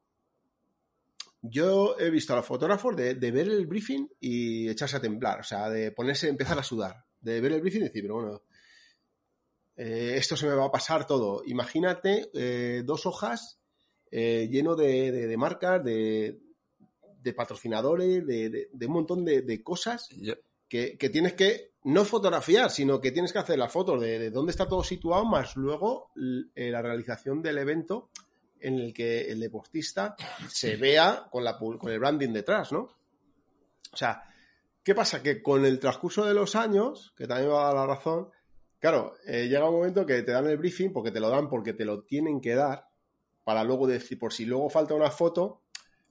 yo 1.42 1.98
he 1.98 2.08
visto 2.08 2.32
a 2.32 2.36
los 2.36 2.46
fotógrafos 2.46 2.96
de, 2.96 3.14
ver 3.16 3.46
el 3.46 3.66
briefing 3.66 4.08
y 4.20 4.70
echarse 4.70 4.96
a 4.96 5.02
temblar, 5.02 5.40
o 5.40 5.44
sea, 5.44 5.68
de 5.68 5.92
ponerse, 5.92 6.30
empezar 6.30 6.58
a 6.58 6.62
sudar, 6.62 7.04
de 7.20 7.42
ver 7.42 7.52
el 7.52 7.60
briefing 7.60 7.82
y 7.82 7.84
decir, 7.88 8.04
pero 8.04 8.14
bueno, 8.14 8.42
eh, 9.76 10.14
esto 10.16 10.34
se 10.34 10.46
me 10.46 10.54
va 10.54 10.64
a 10.64 10.72
pasar 10.72 11.06
todo. 11.06 11.42
Imagínate 11.44 12.30
dos 12.86 13.04
hojas 13.04 13.59
eh, 14.10 14.48
lleno 14.50 14.74
de, 14.74 15.34
marcas, 15.36 15.84
de, 15.84 16.40
patrocinadores, 17.36 18.26
de, 18.26 18.68
un 18.86 18.92
montón 18.92 19.24
de, 19.24 19.62
cosas 19.62 20.08
que, 20.68 20.96
tienes 21.12 21.34
que 21.34 21.72
no 21.84 22.04
fotografiar, 22.04 22.70
sino 22.70 23.00
que 23.00 23.12
tienes 23.12 23.32
que 23.32 23.38
hacer 23.38 23.58
las 23.58 23.72
fotos 23.72 24.00
de, 24.00 24.30
dónde 24.30 24.50
está 24.50 24.68
todo 24.68 24.84
situado, 24.84 25.24
más 25.24 25.56
luego 25.56 26.10
eh, 26.54 26.70
la 26.70 26.82
realización 26.82 27.42
del 27.42 27.58
evento 27.58 28.10
en 28.60 28.78
el 28.78 28.92
que 28.92 29.30
el 29.30 29.40
deportista 29.40 30.16
se 30.48 30.76
vea 30.76 31.26
con, 31.30 31.44
la, 31.44 31.58
con 31.58 31.90
el 31.90 31.98
branding 31.98 32.32
detrás, 32.32 32.72
¿no? 32.72 32.90
O 33.92 33.96
sea, 33.96 34.22
¿qué 34.82 34.94
pasa? 34.94 35.22
Que 35.22 35.42
con 35.42 35.64
el 35.64 35.78
transcurso 35.78 36.24
de 36.24 36.34
los 36.34 36.54
años, 36.54 37.12
que 37.16 37.26
también 37.26 37.50
va 37.50 37.62
a 37.62 37.66
dar 37.66 37.74
la 37.74 37.86
razón, 37.86 38.30
claro, 38.78 39.14
eh, 39.26 39.48
llega 39.48 39.68
un 39.68 39.76
momento 39.76 40.06
que 40.06 40.22
te 40.22 40.32
dan 40.32 40.46
el 40.46 40.58
briefing 40.58 40.92
porque 40.92 41.10
te 41.10 41.20
lo 41.20 41.30
dan 41.30 41.48
porque 41.48 41.72
te 41.72 41.84
lo 41.84 42.02
tienen 42.02 42.40
que 42.40 42.54
dar, 42.54 42.89
para 43.44 43.64
luego 43.64 43.86
decir, 43.86 44.18
por 44.18 44.32
si 44.32 44.44
luego 44.44 44.68
falta 44.70 44.94
una 44.94 45.10
foto, 45.10 45.62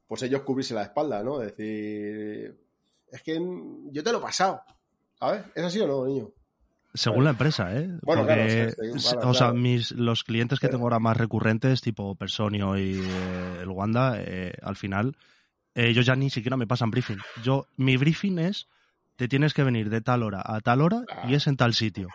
pues 0.07 0.23
ellos 0.23 0.41
cubrirse 0.41 0.73
la 0.73 0.83
espalda, 0.83 1.23
¿no? 1.23 1.39
Decir, 1.39 2.59
es 3.11 3.23
que 3.23 3.39
yo 3.91 4.03
te 4.03 4.11
lo 4.11 4.19
he 4.19 4.21
pasado, 4.21 4.61
¿sabes? 5.19 5.43
¿Es 5.55 5.63
así 5.63 5.79
o 5.79 5.87
no, 5.87 6.05
niño? 6.05 6.31
Según 6.93 7.23
la 7.23 7.29
empresa, 7.29 7.75
¿eh? 7.77 7.87
Bueno, 8.01 8.23
Porque, 8.25 8.73
o 9.23 9.33
sea, 9.33 9.53
mis, 9.53 9.91
los 9.91 10.23
clientes 10.23 10.59
que 10.59 10.69
tengo 10.69 10.85
ahora 10.85 10.97
más 10.97 11.17
recurrentes, 11.17 11.81
tipo 11.81 12.15
Personio 12.15 12.77
y 12.77 12.99
eh, 12.99 13.59
el 13.61 13.69
Wanda, 13.69 14.15
eh, 14.17 14.53
al 14.63 14.75
final, 14.75 15.15
ellos 15.75 16.07
ya 16.07 16.15
ni 16.15 16.31
siquiera 16.31 16.57
me 16.57 16.65
pasan 16.65 16.89
briefing. 16.89 17.19
Yo, 17.43 17.67
mi 17.77 17.95
briefing 17.95 18.39
es, 18.39 18.67
te 19.17 19.27
tienes 19.27 19.53
que 19.53 19.63
venir 19.63 19.91
de 19.91 20.01
tal 20.01 20.23
hora 20.23 20.41
a 20.43 20.61
tal 20.61 20.81
hora 20.81 21.03
y 21.27 21.35
es 21.35 21.45
en 21.45 21.57
tal 21.57 21.75
sitio. 21.75 22.07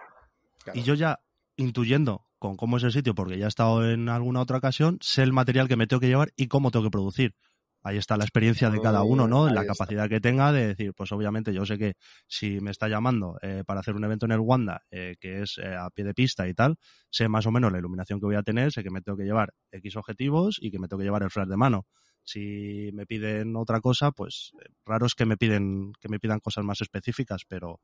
Y 0.73 0.83
yo 0.83 0.95
ya, 0.95 1.21
intuyendo 1.57 2.27
con 2.45 2.59
cómo 2.59 2.77
es 2.77 2.83
el 2.83 2.93
sitio, 2.93 3.15
porque 3.15 3.39
ya 3.39 3.47
he 3.47 3.49
estado 3.49 3.91
en 3.91 4.11
alguna 4.11 4.43
otra 4.43 4.59
ocasión, 4.59 4.99
sé 5.01 5.23
el 5.23 5.33
material 5.33 5.67
que 5.67 5.77
me 5.77 5.87
tengo 5.87 6.01
que 6.01 6.09
llevar 6.09 6.35
y 6.37 6.49
cómo 6.49 6.71
tengo 6.71 6.85
que 6.85 6.91
producir. 6.91 7.35
Ahí 7.83 7.97
está 7.97 8.19
la 8.19 8.25
experiencia 8.25 8.69
de 8.69 8.83
cada 8.83 9.03
uno, 9.03 9.27
¿no? 9.27 9.49
La 9.49 9.65
capacidad 9.65 10.11
que 10.11 10.21
tenga 10.21 10.53
de 10.53 10.67
decir, 10.67 10.93
pues 10.95 11.11
obviamente 11.13 11.55
yo 11.55 11.65
sé 11.65 11.79
que 11.79 11.95
si 12.27 12.61
me 12.61 12.71
está 12.71 12.87
llamando 12.87 13.39
eh, 13.41 13.63
para 13.67 13.81
hacer 13.81 13.95
un 13.95 14.05
evento 14.05 14.27
en 14.27 14.33
el 14.33 14.41
Wanda, 14.41 14.83
eh, 14.91 15.17
que 15.19 15.41
es 15.41 15.57
eh, 15.57 15.75
a 15.75 15.89
pie 15.89 16.05
de 16.05 16.13
pista 16.13 16.47
y 16.47 16.53
tal, 16.53 16.77
sé 17.09 17.31
más 17.31 17.47
o 17.47 17.51
menos 17.51 17.73
la 17.73 17.79
iluminación 17.79 18.21
que 18.21 18.27
voy 18.27 18.37
a 18.37 18.43
tener, 18.43 18.73
sé 18.73 18.83
que 18.83 18.91
me 18.91 19.01
tengo 19.01 19.17
que 19.17 19.25
llevar 19.25 19.55
X 19.71 19.97
objetivos 19.97 20.59
y 20.61 20.71
que 20.71 20.79
me 20.79 20.87
tengo 20.87 20.99
que 20.99 21.05
llevar 21.05 21.23
el 21.23 21.31
flash 21.31 21.49
de 21.49 21.57
mano. 21.57 21.87
Si 22.25 22.91
me 22.93 23.07
piden 23.07 23.57
otra 23.57 23.81
cosa, 23.81 24.11
pues 24.11 24.53
raro 24.85 25.07
es 25.07 25.15
que 25.15 25.25
me 25.25 25.39
piden 25.39 25.93
que 25.99 26.11
me 26.11 26.19
pidan 26.19 26.41
cosas 26.41 26.65
más 26.65 26.83
específicas, 26.83 27.45
pero 27.49 27.81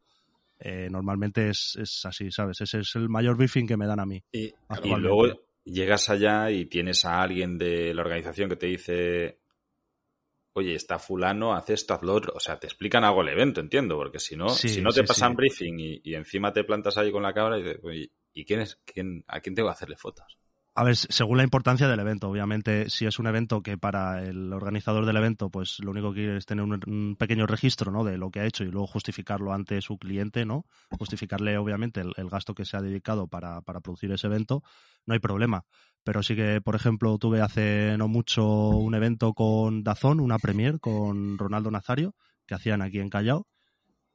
eh, 0.60 0.88
normalmente 0.90 1.48
es, 1.48 2.04
así, 2.04 2.30
¿sabes? 2.30 2.60
Ese 2.60 2.80
es 2.80 2.94
el 2.94 3.08
mayor 3.08 3.36
briefing 3.36 3.66
que 3.66 3.76
me 3.76 3.86
dan 3.86 4.00
a 4.00 4.06
mí. 4.06 4.22
Y, 4.30 4.52
luego 4.98 5.26
llegas 5.64 6.10
allá 6.10 6.50
y 6.50 6.66
tienes 6.66 7.04
a 7.04 7.22
alguien 7.22 7.56
de 7.56 7.94
la 7.94 8.02
organización 8.02 8.50
que 8.50 8.56
te 8.56 8.66
dice, 8.66 9.40
oye, 10.52 10.74
está 10.74 10.98
fulano, 10.98 11.54
haz 11.54 11.70
esto, 11.70 11.94
haz 11.94 12.02
lo 12.02 12.14
otro. 12.14 12.34
O 12.36 12.40
sea, 12.40 12.58
te 12.58 12.66
explican 12.66 13.04
algo 13.04 13.22
el 13.22 13.28
evento, 13.28 13.60
entiendo, 13.60 13.96
porque 13.96 14.18
si 14.18 14.36
no, 14.36 14.50
si 14.50 14.82
no 14.82 14.90
te 14.90 15.04
pasan 15.04 15.34
briefing 15.34 15.78
y, 15.78 16.14
encima 16.14 16.52
te 16.52 16.64
plantas 16.64 16.98
ahí 16.98 17.10
con 17.10 17.22
la 17.22 17.32
cámara 17.32 17.58
y, 17.58 18.10
¿y 18.34 18.44
quién 18.44 18.60
es, 18.60 18.78
quién, 18.84 19.24
a 19.28 19.40
quién 19.40 19.54
tengo 19.54 19.68
que 19.68 19.72
hacerle 19.72 19.96
fotos? 19.96 20.38
A 20.80 20.82
ver, 20.82 20.96
según 20.96 21.36
la 21.36 21.42
importancia 21.42 21.88
del 21.88 22.00
evento, 22.00 22.30
obviamente, 22.30 22.88
si 22.88 23.04
es 23.04 23.18
un 23.18 23.26
evento 23.26 23.62
que 23.62 23.76
para 23.76 24.22
el 24.24 24.50
organizador 24.50 25.04
del 25.04 25.18
evento, 25.18 25.50
pues 25.50 25.78
lo 25.80 25.90
único 25.90 26.14
que 26.14 26.20
quiere 26.20 26.38
es 26.38 26.46
tener 26.46 26.64
un, 26.64 27.16
pequeño 27.18 27.46
registro, 27.46 27.92
¿no? 27.92 28.02
De 28.02 28.16
lo 28.16 28.30
que 28.30 28.40
ha 28.40 28.46
hecho 28.46 28.64
y 28.64 28.70
luego 28.70 28.86
justificarlo 28.86 29.52
ante 29.52 29.82
su 29.82 29.98
cliente, 29.98 30.46
¿no? 30.46 30.64
Justificarle, 30.98 31.58
obviamente, 31.58 32.00
el, 32.00 32.30
gasto 32.30 32.54
que 32.54 32.64
se 32.64 32.78
ha 32.78 32.80
dedicado 32.80 33.26
para, 33.26 33.60
para, 33.60 33.80
producir 33.80 34.10
ese 34.10 34.28
evento, 34.28 34.62
no 35.04 35.12
hay 35.12 35.20
problema. 35.20 35.66
Pero 36.02 36.22
sí 36.22 36.34
que, 36.34 36.62
por 36.62 36.76
ejemplo, 36.76 37.18
tuve 37.18 37.42
hace 37.42 37.98
no 37.98 38.08
mucho 38.08 38.46
un 38.70 38.94
evento 38.94 39.34
con 39.34 39.82
Dazón, 39.82 40.18
una 40.18 40.38
premier 40.38 40.80
con 40.80 41.36
Ronaldo 41.36 41.70
Nazario, 41.70 42.14
que 42.46 42.54
hacían 42.54 42.80
aquí 42.80 43.00
en 43.00 43.10
Callao, 43.10 43.46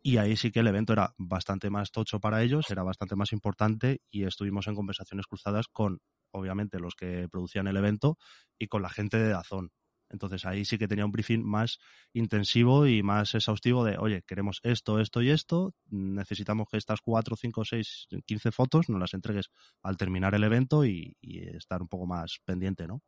y 0.05 0.17
ahí 0.17 0.37
sí 0.37 0.51
que 0.51 0.59
el 0.59 0.67
evento 0.67 0.93
era 0.93 1.15
bastante 1.17 1.71
más 1.71 1.89
tocho 1.89 2.19
para 2.19 2.43
ellos, 2.43 2.69
era 2.69 2.83
bastante 2.83 3.15
más 3.15 3.33
importante 3.33 4.01
y 4.11 4.25
estuvimos 4.25 4.67
en 4.67 4.75
conversaciones 4.75 5.25
cruzadas 5.25 5.67
con 5.67 5.99
obviamente 6.29 6.79
los 6.79 6.93
que 6.93 7.27
producían 7.27 7.65
el 7.65 7.75
evento 7.75 8.19
y 8.59 8.67
con 8.67 8.83
la 8.83 8.89
gente 8.91 9.17
de 9.17 9.29
Dazón. 9.29 9.71
Entonces 10.11 10.45
ahí 10.45 10.63
sí 10.63 10.77
que 10.77 10.87
tenía 10.87 11.05
un 11.05 11.11
briefing 11.11 11.43
más 11.43 11.79
intensivo 12.13 12.85
y 12.85 13.01
más 13.01 13.33
exhaustivo 13.33 13.83
de, 13.83 13.97
oye, 13.97 14.21
queremos 14.27 14.59
esto, 14.61 14.99
esto 14.99 15.23
y 15.23 15.31
esto, 15.31 15.73
necesitamos 15.87 16.67
que 16.69 16.77
estas 16.77 17.01
4, 17.01 17.35
5, 17.35 17.65
6, 17.65 18.07
15 18.27 18.51
fotos 18.51 18.89
nos 18.89 18.99
las 18.99 19.15
entregues 19.15 19.47
al 19.81 19.97
terminar 19.97 20.35
el 20.35 20.43
evento 20.43 20.85
y, 20.85 21.17
estar 21.23 21.81
un 21.81 21.87
poco 21.87 22.05
más 22.05 22.37
pendiente, 22.45 22.85
¿no? 22.85 23.01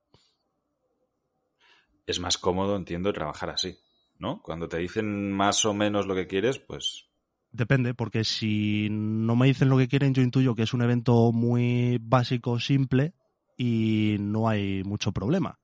Es 2.08 2.20
más 2.20 2.40
cómodo, 2.40 2.76
entiendo, 2.76 3.14
trabajar 3.14 3.52
así, 3.52 3.78
¿no? 4.20 4.42
Cuando 4.42 4.68
te 4.68 4.78
dicen 4.78 5.32
más 5.32 5.66
o 5.66 5.74
menos 5.74 6.08
lo 6.08 6.16
que 6.16 6.28
quieres, 6.28 6.60
pues 6.60 7.08
Depende, 7.52 7.94
porque 7.94 8.24
si 8.24 8.88
no 8.92 9.36
me 9.36 9.48
dicen 9.48 9.70
lo 9.70 9.78
que 9.78 9.88
quieren, 9.88 10.14
yo 10.14 10.22
intuyo 10.22 10.54
que 10.54 10.64
es 10.64 10.74
un 10.74 10.82
evento 10.82 11.32
muy 11.32 11.98
básico, 12.02 12.60
simple 12.60 13.14
y 13.58 14.18
no 14.20 14.48
hay 14.48 14.84
mucho 14.84 15.12
problema. 15.12 15.60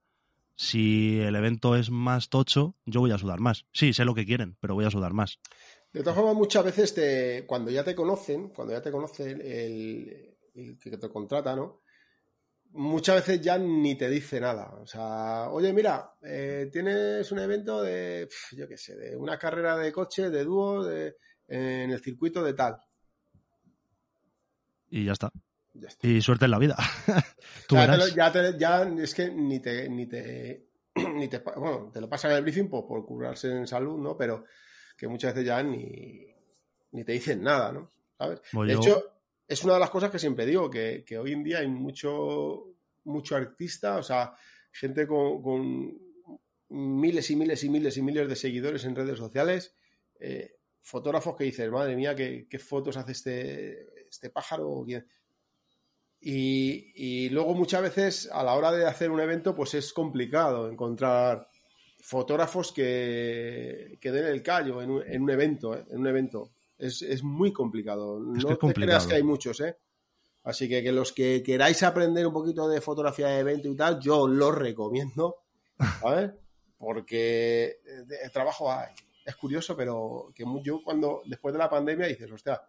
Si 0.56 1.20
el 1.20 1.36
evento 1.36 1.76
es 1.76 1.90
más 1.90 2.28
tocho, 2.28 2.74
yo 2.86 3.00
voy 3.00 3.10
a 3.10 3.18
sudar 3.18 3.40
más. 3.40 3.66
Sí, 3.72 3.92
sé 3.92 4.04
lo 4.04 4.14
que 4.14 4.24
quieren, 4.24 4.56
pero 4.60 4.74
voy 4.74 4.84
a 4.84 4.90
sudar 4.90 5.12
más. 5.12 5.38
De 5.92 6.00
todas 6.00 6.16
formas, 6.16 6.34
muchas 6.34 6.64
veces 6.64 6.94
te, 6.94 7.44
cuando 7.46 7.70
ya 7.70 7.84
te 7.84 7.94
conocen, 7.94 8.48
cuando 8.48 8.72
ya 8.72 8.82
te 8.82 8.90
conoce 8.90 9.30
el, 9.30 10.78
que 10.82 10.96
te 10.96 11.08
contrata, 11.08 11.54
¿no? 11.54 11.82
Muchas 12.76 13.16
veces 13.16 13.40
ya 13.40 13.56
ni 13.56 13.94
te 13.94 14.08
dice 14.08 14.40
nada. 14.40 14.74
O 14.80 14.86
sea, 14.86 15.48
oye, 15.50 15.72
mira, 15.72 16.12
eh, 16.22 16.68
tienes 16.72 17.30
un 17.30 17.38
evento 17.38 17.82
de, 17.82 18.28
yo 18.52 18.66
qué 18.66 18.76
sé, 18.76 18.96
de 18.96 19.16
una 19.16 19.38
carrera 19.38 19.76
de 19.76 19.92
coche, 19.92 20.28
de 20.28 20.44
dúo, 20.44 20.84
de, 20.84 21.16
en 21.46 21.90
el 21.90 22.00
circuito 22.00 22.42
de 22.42 22.54
tal. 22.54 22.80
Y 24.90 25.04
ya 25.04 25.12
está. 25.12 25.30
Y 26.02 26.20
suerte 26.20 26.44
en 26.46 26.50
la 26.50 26.58
vida. 26.58 26.76
ya, 28.58 28.82
es 28.82 29.14
que 29.14 29.30
ni 29.30 29.60
te, 29.60 29.88
ni 29.88 30.06
te, 30.06 30.68
ni 31.14 31.28
te, 31.28 31.38
bueno, 31.38 31.90
te 31.92 32.00
lo 32.00 32.08
pasan 32.08 32.32
en 32.32 32.38
el 32.38 32.42
briefing 32.42 32.68
por, 32.68 32.86
por 32.86 33.04
curarse 33.04 33.50
en 33.50 33.66
salud, 33.66 33.98
¿no? 33.98 34.16
Pero 34.16 34.44
que 34.96 35.08
muchas 35.08 35.34
veces 35.34 35.46
ya 35.46 35.62
ni, 35.62 36.26
ni 36.92 37.04
te 37.04 37.12
dicen 37.12 37.42
nada, 37.42 37.72
¿no? 37.72 37.92
¿Sabes? 38.16 38.40
Pues 38.52 38.68
de 38.68 38.74
hecho, 38.74 39.13
es 39.46 39.64
una 39.64 39.74
de 39.74 39.80
las 39.80 39.90
cosas 39.90 40.10
que 40.10 40.18
siempre 40.18 40.46
digo, 40.46 40.70
que, 40.70 41.04
hoy 41.18 41.32
en 41.32 41.44
día 41.44 41.58
hay 41.58 41.68
mucho, 41.68 42.74
mucho 43.04 43.36
artista, 43.36 43.98
o 43.98 44.02
sea, 44.02 44.34
gente 44.72 45.06
con, 45.06 45.42
con, 45.42 45.98
miles 46.70 47.30
y 47.30 47.36
miles 47.36 47.62
y 47.62 47.68
miles 47.68 47.96
y 47.96 48.02
miles 48.02 48.28
de 48.28 48.36
seguidores 48.36 48.84
en 48.84 48.96
redes 48.96 49.18
sociales, 49.18 49.76
eh, 50.18 50.56
fotógrafos 50.80 51.36
que 51.36 51.44
dicen, 51.44 51.70
madre 51.70 51.94
mía, 51.94 52.14
qué, 52.16 52.58
fotos 52.58 52.96
hace 52.96 53.12
este, 53.12 54.08
este 54.08 54.30
pájaro. 54.30 54.84
Y, 56.20 56.92
y, 56.94 57.28
luego 57.28 57.54
muchas 57.54 57.82
veces 57.82 58.30
a 58.32 58.42
la 58.42 58.54
hora 58.54 58.72
de 58.72 58.86
hacer 58.86 59.10
un 59.10 59.20
evento, 59.20 59.54
pues 59.54 59.74
es 59.74 59.92
complicado 59.92 60.70
encontrar 60.70 61.48
fotógrafos 62.00 62.72
que, 62.72 63.98
que 64.00 64.10
den 64.10 64.26
el 64.26 64.42
callo 64.42 64.82
en 64.82 64.90
un, 64.90 65.02
en 65.06 65.22
un 65.22 65.30
evento, 65.30 65.74
¿eh? 65.74 65.84
en 65.90 66.00
un 66.00 66.06
evento. 66.06 66.53
Es, 66.78 67.02
es 67.02 67.22
muy 67.22 67.52
complicado. 67.52 68.18
no 68.20 68.56
te 68.56 68.74
creas 68.74 69.06
que 69.06 69.14
hay 69.14 69.22
muchos, 69.22 69.60
¿eh? 69.60 69.76
Así 70.44 70.68
que, 70.68 70.82
que 70.82 70.92
los 70.92 71.12
que 71.12 71.42
queráis 71.42 71.82
aprender 71.82 72.26
un 72.26 72.32
poquito 72.34 72.68
de 72.68 72.80
fotografía 72.80 73.28
de 73.28 73.38
evento 73.38 73.68
y 73.68 73.76
tal, 73.76 73.98
yo 73.98 74.28
lo 74.28 74.52
recomiendo, 74.52 75.36
¿sabes? 76.00 76.32
Porque 76.76 77.80
el 78.22 78.30
trabajo 78.30 78.70
hay. 78.70 78.94
Es 79.24 79.36
curioso, 79.36 79.74
pero 79.74 80.30
que 80.34 80.44
yo 80.62 80.82
cuando, 80.84 81.22
después 81.24 81.54
de 81.54 81.58
la 81.58 81.70
pandemia, 81.70 82.06
dices, 82.06 82.30
hostia, 82.30 82.60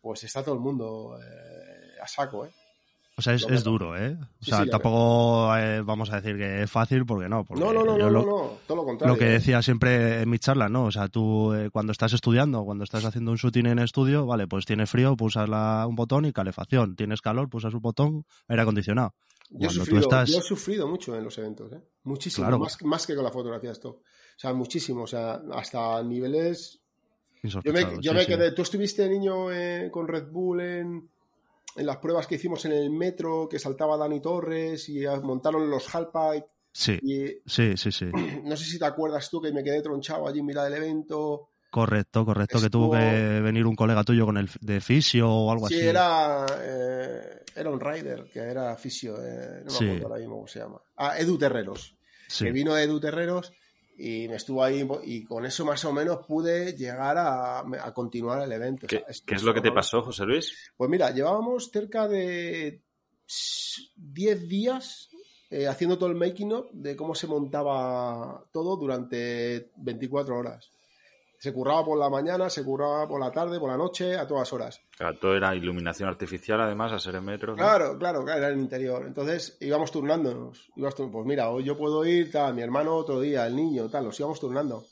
pues 0.00 0.22
está 0.22 0.44
todo 0.44 0.54
el 0.54 0.60
mundo 0.60 1.18
eh, 1.20 2.00
a 2.00 2.06
saco, 2.06 2.46
¿eh? 2.46 2.50
O 3.18 3.22
sea, 3.22 3.32
es, 3.32 3.64
duro, 3.64 3.96
¿eh? 3.96 4.18
O 4.42 4.44
sea, 4.44 4.66
tampoco 4.66 5.56
eh, 5.56 5.80
vamos 5.80 6.12
a 6.12 6.20
decir 6.20 6.36
que 6.36 6.64
es 6.64 6.70
fácil 6.70 7.06
porque 7.06 7.30
no. 7.30 7.46
no, 7.48 7.72
no, 7.72 7.82
no, 7.82 7.96
no, 7.96 8.58
todo 8.66 8.76
lo 8.76 8.84
contrario. 8.84 9.14
Lo 9.14 9.18
que 9.18 9.24
decía 9.24 9.62
siempre 9.62 10.20
en 10.20 10.28
mi 10.28 10.38
charla, 10.38 10.68
¿no? 10.68 10.84
O 10.84 10.90
sea, 10.90 11.08
tú 11.08 11.54
eh, 11.54 11.70
cuando 11.70 11.92
estás 11.92 12.12
estudiando, 12.12 12.62
cuando 12.66 12.84
estás 12.84 13.06
haciendo 13.06 13.30
un 13.30 13.38
shooting 13.38 13.66
en 13.68 13.78
estudio, 13.78 14.26
vale, 14.26 14.46
pues 14.46 14.66
tienes 14.66 14.90
frío, 14.90 15.16
pulsas 15.16 15.48
la, 15.48 15.86
un 15.88 15.96
botón 15.96 16.26
y 16.26 16.32
calefacción. 16.34 16.94
Tienes 16.94 17.22
calor, 17.22 17.48
pulsas 17.48 17.72
un 17.72 17.80
botón, 17.80 18.26
aire 18.48 18.60
acondicionado. 18.60 19.14
Yo 19.48 19.68
he, 19.68 19.72
sufrido, 19.72 20.24
yo 20.24 20.38
he 20.38 20.42
sufrido 20.42 20.86
mucho 20.86 21.16
en 21.16 21.24
los 21.24 21.38
eventos, 21.38 21.72
¿eh? 21.72 21.80
Muchísimo, 22.02 22.58
más, 22.58 22.82
más 22.82 23.06
que 23.06 23.14
con 23.14 23.24
la 23.24 23.30
fotografía 23.30 23.70
esto. 23.70 23.88
O 23.88 24.38
sea, 24.38 24.52
muchísimo, 24.52 25.04
o 25.04 25.06
sea, 25.06 25.40
hasta 25.54 26.02
niveles... 26.02 26.82
Yo 27.42 27.72
me, 27.72 27.98
yo 28.00 28.12
me 28.12 28.26
quedé... 28.26 28.52
¿Tú 28.52 28.62
estuviste 28.62 29.08
niño 29.08 29.50
eh, 29.52 29.88
con 29.90 30.06
Red 30.06 30.30
Bull 30.30 30.60
en 30.60 31.08
en 31.76 31.86
las 31.86 31.98
pruebas 31.98 32.26
que 32.26 32.36
hicimos 32.36 32.64
en 32.64 32.72
el 32.72 32.90
metro, 32.90 33.48
que 33.48 33.58
saltaba 33.58 33.96
Dani 33.96 34.20
Torres 34.20 34.88
y 34.88 35.04
montaron 35.22 35.68
los 35.68 35.94
Halpike. 35.94 36.46
Sí, 36.72 36.98
sí, 37.46 37.76
sí, 37.76 37.92
sí. 37.92 38.06
No 38.44 38.56
sé 38.56 38.64
si 38.64 38.78
te 38.78 38.84
acuerdas 38.84 39.30
tú 39.30 39.40
que 39.40 39.52
me 39.52 39.64
quedé 39.64 39.82
tronchado 39.82 40.28
allí 40.28 40.40
en 40.40 40.46
mitad 40.46 40.64
del 40.64 40.74
evento. 40.74 41.50
Correcto, 41.70 42.24
correcto, 42.24 42.60
que 42.60 42.70
tuvo 42.70 42.92
que 42.92 43.40
venir 43.42 43.66
un 43.66 43.74
colega 43.74 44.04
tuyo 44.04 44.24
con 44.24 44.38
el 44.38 44.48
de 44.60 44.80
fisio 44.80 45.30
o 45.30 45.50
algo 45.50 45.66
así. 45.66 45.74
Sí, 45.74 45.86
era, 45.86 46.46
eh, 46.58 47.42
era 47.54 47.70
un 47.70 47.80
rider, 47.80 48.30
que 48.32 48.38
era 48.38 48.76
fisio, 48.76 49.16
eh, 49.22 49.62
no 49.64 49.72
me 49.72 49.86
acuerdo 49.86 50.06
ahora 50.06 50.18
mismo 50.18 50.34
cómo 50.36 50.46
se 50.46 50.60
llama. 50.60 50.80
Ah, 50.96 51.18
Edu 51.18 51.36
Terreros. 51.36 51.96
Que 52.38 52.50
vino 52.50 52.76
Edu 52.76 52.98
Terreros 52.98 53.52
y 53.98 54.28
me 54.28 54.36
estuvo 54.36 54.62
ahí 54.62 54.86
y 55.04 55.24
con 55.24 55.46
eso 55.46 55.64
más 55.64 55.84
o 55.84 55.92
menos 55.92 56.26
pude 56.26 56.74
llegar 56.74 57.16
a, 57.18 57.92
continuar 57.94 58.42
el 58.42 58.52
evento. 58.52 58.86
¿Qué, 58.86 59.04
es 59.08 59.42
lo 59.42 59.54
que 59.54 59.60
te 59.60 59.72
pasó, 59.72 60.02
José 60.02 60.24
Luis? 60.24 60.52
Pues 60.76 60.90
mira, 60.90 61.10
llevábamos 61.12 61.70
cerca 61.70 62.06
de 62.06 62.82
10 63.96 64.48
días 64.48 65.08
eh, 65.48 65.66
haciendo 65.66 65.96
todo 65.96 66.10
el 66.10 66.16
making 66.16 66.52
up 66.52 66.70
de 66.72 66.94
cómo 66.96 67.14
se 67.14 67.26
montaba 67.26 68.44
todo 68.52 68.76
durante 68.76 69.70
24 69.76 70.36
horas. 70.38 70.70
Se 71.46 71.52
curraba 71.52 71.84
por 71.84 71.96
la 71.96 72.10
mañana, 72.10 72.50
se 72.50 72.64
curraba 72.64 73.06
por 73.06 73.20
la 73.20 73.30
tarde, 73.30 73.60
por 73.60 73.70
la 73.70 73.76
noche, 73.76 74.16
a 74.16 74.26
todas 74.26 74.52
horas. 74.52 74.80
Claro, 74.96 75.16
todo 75.16 75.36
era 75.36 75.54
iluminación 75.54 76.08
artificial, 76.08 76.60
además, 76.60 76.90
a 76.90 76.98
ser 76.98 77.14
en 77.14 77.24
metro. 77.24 77.54
Claro, 77.54 77.96
claro, 77.96 78.24
claro, 78.24 78.38
era 78.38 78.48
el 78.48 78.58
interior. 78.58 79.06
Entonces 79.06 79.56
íbamos 79.60 79.92
turnándonos. 79.92 80.72
pues 80.74 81.24
mira, 81.24 81.50
hoy 81.50 81.62
yo 81.62 81.78
puedo 81.78 82.04
ir, 82.04 82.32
tal, 82.32 82.52
mi 82.52 82.62
hermano 82.62 82.96
otro 82.96 83.20
día, 83.20 83.46
el 83.46 83.54
niño, 83.54 83.88
tal, 83.88 84.06
los 84.06 84.18
íbamos 84.18 84.40
turnando. 84.40 84.86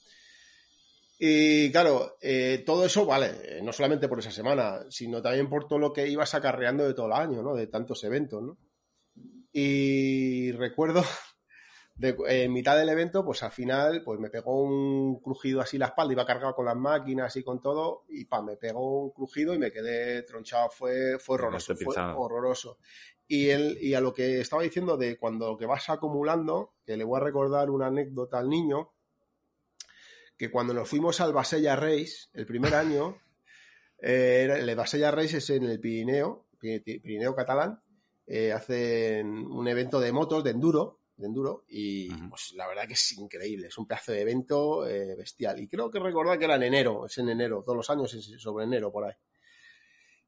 Y 1.18 1.72
claro, 1.72 2.18
eh, 2.22 2.62
todo 2.64 2.86
eso 2.86 3.04
vale, 3.04 3.60
no 3.64 3.72
solamente 3.72 4.06
por 4.06 4.20
esa 4.20 4.30
semana, 4.30 4.82
sino 4.90 5.20
también 5.20 5.48
por 5.48 5.66
todo 5.66 5.80
lo 5.80 5.92
que 5.92 6.06
ibas 6.06 6.36
acarreando 6.36 6.84
de 6.84 6.94
todo 6.94 7.06
el 7.06 7.14
año, 7.14 7.42
¿no? 7.42 7.56
De 7.56 7.66
tantos 7.66 8.04
eventos, 8.04 8.40
¿no? 8.40 8.58
Y 9.52 10.52
recuerdo 10.52 11.02
en 12.00 12.52
mitad 12.52 12.76
del 12.76 12.88
evento, 12.88 13.24
pues 13.24 13.42
al 13.42 13.52
final, 13.52 14.02
pues 14.02 14.18
me 14.18 14.28
pegó 14.28 14.62
un 14.62 15.20
crujido 15.20 15.60
así 15.60 15.78
la 15.78 15.86
espalda, 15.86 16.12
iba 16.12 16.26
cargado 16.26 16.54
con 16.54 16.64
las 16.64 16.76
máquinas 16.76 17.36
y 17.36 17.44
con 17.44 17.60
todo, 17.60 18.04
y 18.08 18.24
pa, 18.24 18.42
me 18.42 18.56
pegó 18.56 19.04
un 19.04 19.10
crujido 19.10 19.54
y 19.54 19.58
me 19.58 19.70
quedé 19.70 20.22
tronchado, 20.22 20.70
fue, 20.70 21.18
fue 21.18 21.36
horroroso, 21.36 21.76
fue 21.76 21.94
horroroso. 21.96 22.78
Y, 23.28 23.50
el, 23.50 23.78
y 23.80 23.94
a 23.94 24.00
lo 24.00 24.12
que 24.12 24.40
estaba 24.40 24.62
diciendo 24.62 24.96
de 24.96 25.16
cuando 25.16 25.52
lo 25.52 25.56
que 25.56 25.66
vas 25.66 25.88
acumulando, 25.88 26.74
que 26.84 26.96
le 26.96 27.04
voy 27.04 27.20
a 27.20 27.24
recordar 27.24 27.70
una 27.70 27.86
anécdota 27.86 28.38
al 28.38 28.48
niño, 28.48 28.90
que 30.36 30.50
cuando 30.50 30.74
nos 30.74 30.88
fuimos 30.88 31.20
al 31.20 31.32
Basella 31.32 31.76
Race, 31.76 32.28
el 32.32 32.44
primer 32.44 32.74
año, 32.74 33.18
eh, 34.02 34.48
el 34.50 34.74
Basella 34.74 35.12
Race 35.12 35.36
es 35.36 35.48
en 35.50 35.64
el 35.64 35.78
Pirineo, 35.78 36.48
Pirineo 36.58 37.34
catalán, 37.36 37.80
eh, 38.26 38.52
hacen 38.52 39.28
un 39.28 39.68
evento 39.68 40.00
de 40.00 40.12
motos, 40.12 40.42
de 40.42 40.50
enduro, 40.50 41.03
de 41.16 41.26
enduro 41.26 41.64
y 41.68 42.08
pues 42.28 42.52
la 42.54 42.66
verdad 42.66 42.86
que 42.86 42.94
es 42.94 43.12
increíble, 43.12 43.68
es 43.68 43.78
un 43.78 43.86
pedazo 43.86 44.12
de 44.12 44.22
evento 44.22 44.86
eh, 44.86 45.14
bestial. 45.16 45.60
Y 45.60 45.68
creo 45.68 45.90
que 45.90 46.00
recordar 46.00 46.38
que 46.38 46.44
era 46.44 46.56
en 46.56 46.64
enero, 46.64 47.06
es 47.06 47.16
en 47.18 47.28
enero, 47.28 47.62
todos 47.62 47.76
los 47.76 47.90
años 47.90 48.12
es 48.14 48.34
sobre 48.40 48.64
enero 48.64 48.90
por 48.90 49.04
ahí. 49.04 49.14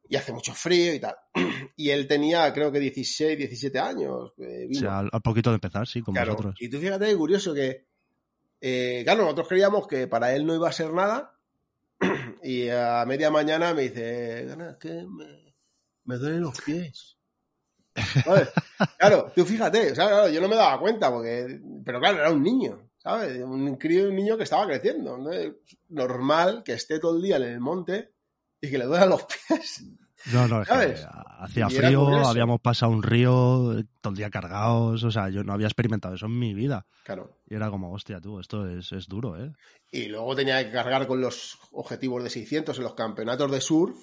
Y 0.09 0.14
hace 0.14 0.33
mucho 0.33 0.55
frío 0.55 0.94
y 0.94 1.01
tal. 1.01 1.16
Y 1.79 1.90
él 1.90 2.07
tenía 2.07 2.53
creo 2.55 2.72
que 2.72 2.81
16, 2.81 3.37
17 3.37 3.79
años 3.79 4.33
eh, 4.38 4.68
o 4.70 4.75
sea, 4.75 5.01
al, 5.01 5.11
poquito 5.22 5.51
de 5.51 5.57
empezar, 5.57 5.87
sí, 5.87 6.01
como 6.01 6.18
nosotros 6.18 6.55
y 6.59 6.70
tú 6.70 6.79
fíjate, 6.79 7.14
curioso 7.14 7.53
que 7.53 7.87
eh, 8.62 9.03
claro, 9.05 9.25
nosotros 9.25 9.49
creíamos 9.49 9.87
que 9.87 10.07
para 10.07 10.35
él 10.35 10.46
no 10.46 10.55
iba 10.55 10.68
a 10.70 10.72
ser 10.72 10.94
nada 10.94 11.38
y 12.42 12.68
a 12.70 13.05
media 13.07 13.31
mañana 13.31 13.75
me 13.75 13.83
dice, 13.83 14.46
que 14.81 15.05
me, 15.07 15.55
me 16.05 16.16
duelen 16.16 16.40
los 16.40 16.59
pies 16.62 17.15
Claro, 18.99 19.33
tú 19.35 19.45
fíjate, 19.45 19.95
yo 19.95 20.41
no 20.41 20.49
me 20.49 20.57
daba 20.57 20.79
cuenta, 20.79 21.11
porque, 21.11 21.61
pero 21.85 22.01
claro, 22.01 22.19
era 22.19 22.31
un 22.31 22.43
niño, 22.43 22.91
¿sabes? 22.99 23.43
Un 23.43 23.77
crío 23.77 24.09
un 24.09 24.17
niño 24.17 24.37
que 24.37 24.45
estaba 24.45 24.67
creciendo. 24.67 25.19
Normal 25.89 26.63
que 26.65 26.75
esté 26.75 26.99
todo 26.99 27.17
el 27.17 27.23
día 27.23 27.37
en 27.37 27.45
el 27.45 27.61
monte 27.61 28.13
y 28.61 28.71
que 28.71 28.79
le 28.79 28.85
duelan 28.85 29.11
los 29.11 29.25
pies. 29.25 29.85
No, 30.33 30.49
no, 30.49 30.63
hacía 31.39 31.71
frío, 31.71 32.09
habíamos 32.27 32.61
pasado 32.61 32.91
un 32.91 33.03
río 33.03 33.85
todo 34.01 34.11
el 34.11 34.17
día 34.17 34.31
cargados, 34.31 35.05
o 35.05 35.11
sea, 35.11 35.29
yo 35.29 35.45
no 35.45 35.53
había 35.53 35.69
experimentado 35.69 36.15
eso 36.15 36.27
en 36.27 36.39
mi 36.39 36.53
vida. 36.53 36.87
Claro. 37.05 37.39
Y 37.49 37.55
era 37.55 37.71
como, 37.71 37.93
hostia, 37.93 38.21
tú, 38.21 38.41
esto 38.41 38.69
es, 38.69 38.91
es 38.93 39.07
duro, 39.07 39.41
¿eh? 39.41 39.53
Y 39.93 40.07
luego 40.07 40.35
tenía 40.35 40.65
que 40.65 40.73
cargar 40.73 41.07
con 41.07 41.21
los 41.21 41.59
objetivos 41.71 42.25
de 42.25 42.31
600 42.31 42.77
en 42.77 42.85
los 42.85 42.95
campeonatos 42.95 43.51
de 43.51 43.61
surf 43.61 43.97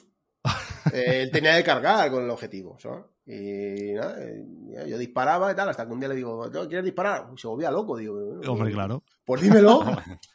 él 0.92 1.32
tenía 1.32 1.58
que 1.58 1.64
cargar 1.64 2.12
con 2.12 2.24
el 2.24 2.30
objetivo, 2.30 2.78
¿sabes? 2.80 3.06
Y 3.26 3.94
nada, 3.94 4.18
eh, 4.22 4.46
yo 4.88 4.98
disparaba 4.98 5.52
y 5.52 5.56
tal, 5.56 5.70
hasta 5.70 5.86
que 5.86 5.94
un 5.94 6.00
día 6.00 6.10
le 6.10 6.16
digo, 6.16 6.50
¿quieres 6.52 6.84
disparar? 6.84 7.28
se 7.38 7.48
volvía 7.48 7.72
loco, 7.72 7.98
digo. 7.98 8.42
Hombre, 8.48 8.72
claro. 8.72 9.04
Pues 9.24 9.42
dímelo. 9.42 9.82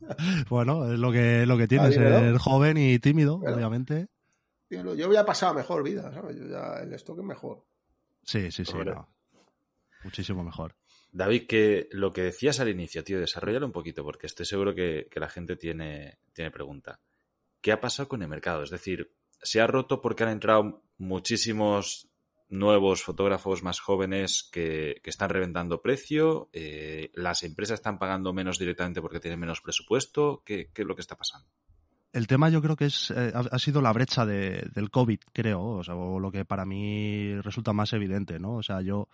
bueno, 0.48 0.92
es 0.92 0.98
lo 0.98 1.10
que, 1.10 1.46
lo 1.46 1.58
que 1.58 1.66
tiene, 1.66 1.86
ah, 1.86 1.92
ser 1.92 2.38
joven 2.38 2.76
y 2.76 2.98
tímido, 2.98 3.36
obviamente. 3.36 4.08
Yo, 4.70 4.94
yo 4.94 5.06
había 5.06 5.24
pasado 5.24 5.54
mejor 5.54 5.82
vida, 5.82 6.12
¿sabes? 6.12 6.36
Yo 6.36 6.46
ya, 6.46 6.80
el 6.80 6.92
stock 6.94 7.18
es 7.18 7.24
mejor. 7.24 7.64
Sí, 8.22 8.50
sí, 8.50 8.64
sí, 8.64 8.74
Muchísimo 10.04 10.44
mejor. 10.44 10.76
David, 11.10 11.46
que 11.46 11.88
lo 11.90 12.12
que 12.12 12.22
decías 12.22 12.60
al 12.60 12.68
inicio, 12.68 13.02
tío, 13.02 13.18
desarrollalo 13.18 13.66
un 13.66 13.72
poquito, 13.72 14.04
porque 14.04 14.26
estoy 14.26 14.46
seguro 14.46 14.74
que, 14.74 15.08
que 15.10 15.20
la 15.20 15.28
gente 15.28 15.56
tiene, 15.56 16.18
tiene 16.32 16.50
pregunta. 16.50 17.00
¿Qué 17.60 17.72
ha 17.72 17.80
pasado 17.80 18.08
con 18.08 18.22
el 18.22 18.28
mercado? 18.28 18.62
Es 18.62 18.70
decir, 18.70 19.12
se 19.42 19.60
ha 19.60 19.66
roto 19.66 20.00
porque 20.00 20.24
han 20.24 20.30
entrado 20.30 20.82
muchísimos 20.98 22.08
nuevos 22.48 23.02
fotógrafos 23.02 23.62
más 23.62 23.80
jóvenes 23.80 24.48
que, 24.50 25.00
están 25.04 25.30
reventando 25.30 25.82
precio, 25.82 26.48
eh, 26.52 27.10
las 27.14 27.42
empresas 27.42 27.74
están 27.74 27.98
pagando 27.98 28.32
menos 28.32 28.58
directamente 28.58 29.00
porque 29.00 29.20
tienen 29.20 29.40
menos 29.40 29.60
presupuesto, 29.60 30.42
¿qué, 30.44 30.70
es 30.74 30.86
lo 30.86 30.94
que 30.94 31.02
está 31.02 31.16
pasando? 31.16 31.48
El 32.12 32.26
tema 32.26 32.48
yo 32.48 32.62
creo 32.62 32.76
que 32.76 32.86
es 32.86 33.10
eh, 33.10 33.32
ha 33.34 33.58
sido 33.58 33.82
la 33.82 33.92
brecha 33.92 34.24
del 34.24 34.90
COVID, 34.90 35.20
creo, 35.32 35.62
o, 35.62 35.84
sea, 35.84 35.94
lo 35.94 36.30
que 36.32 36.44
para 36.44 36.64
mí 36.64 37.38
resulta 37.42 37.72
más 37.72 37.92
evidente, 37.92 38.38
¿no? 38.38 38.54
O 38.54 38.62
sea, 38.62 38.80
yo 38.80 39.08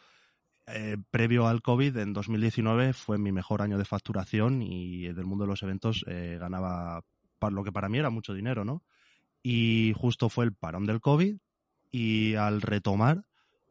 eh, 0.67 0.97
previo 1.11 1.49
al 1.49 1.61
COVID, 1.61 1.97
en 1.97 2.13
2019 2.13 2.93
fue 2.93 3.19
mi 3.19 3.33
mejor 3.33 3.63
año 3.63 3.79
de 3.79 3.85
facturación 3.85 4.63
y 4.63 5.13
del 5.13 5.27
mundo 5.27 5.45
de 5.45 5.51
los 5.51 5.63
eventos 5.63 6.05
ganaba 6.07 7.03
lo 7.51 7.63
que 7.63 7.73
para 7.73 7.91
mí 7.91 7.99
era 7.99 8.09
mucho 8.09 8.33
dinero, 8.33 8.65
¿no? 8.65 8.83
y 9.47 9.93
justo 9.95 10.31
fue 10.31 10.47
el 10.47 10.55
parón 10.55 10.87
del 10.87 11.01
COVID 11.01 11.37
y 11.95 12.35
al 12.35 12.61
retomar 12.61 13.23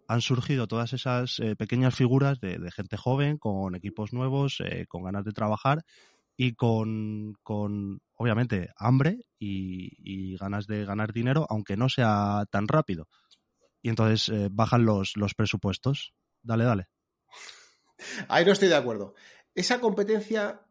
han 0.07 0.21
surgido 0.21 0.65
todas 0.65 0.93
esas 0.93 1.41
eh, 1.41 1.57
pequeñas 1.57 1.93
figuras 1.93 2.39
de, 2.39 2.71
gente 2.71 2.95
joven, 2.95 3.37
con 3.37 3.75
equipos 3.75 4.13
nuevos, 4.13 4.61
eh, 4.63 4.85
con 4.87 5.03
ganas 5.03 5.25
de 5.25 5.33
trabajar 5.33 5.83
y 6.37 6.53
con, 6.53 7.35
obviamente, 8.15 8.69
hambre 8.77 9.25
y, 9.37 10.37
ganas 10.37 10.67
de 10.67 10.85
ganar 10.85 11.11
dinero, 11.11 11.45
aunque 11.49 11.75
no 11.75 11.89
sea 11.89 12.45
tan 12.49 12.69
rápido. 12.69 13.09
Y 13.81 13.89
entonces 13.89 14.29
eh, 14.29 14.47
bajan 14.49 14.85
los, 14.85 15.17
los 15.17 15.35
presupuestos. 15.35 16.13
Dale, 16.41 16.63
dale. 16.63 16.85
Ahí 18.29 18.45
no 18.45 18.53
estoy 18.53 18.69
de 18.69 18.77
acuerdo. 18.77 19.15
Esa 19.53 19.81
competencia, 19.81 20.61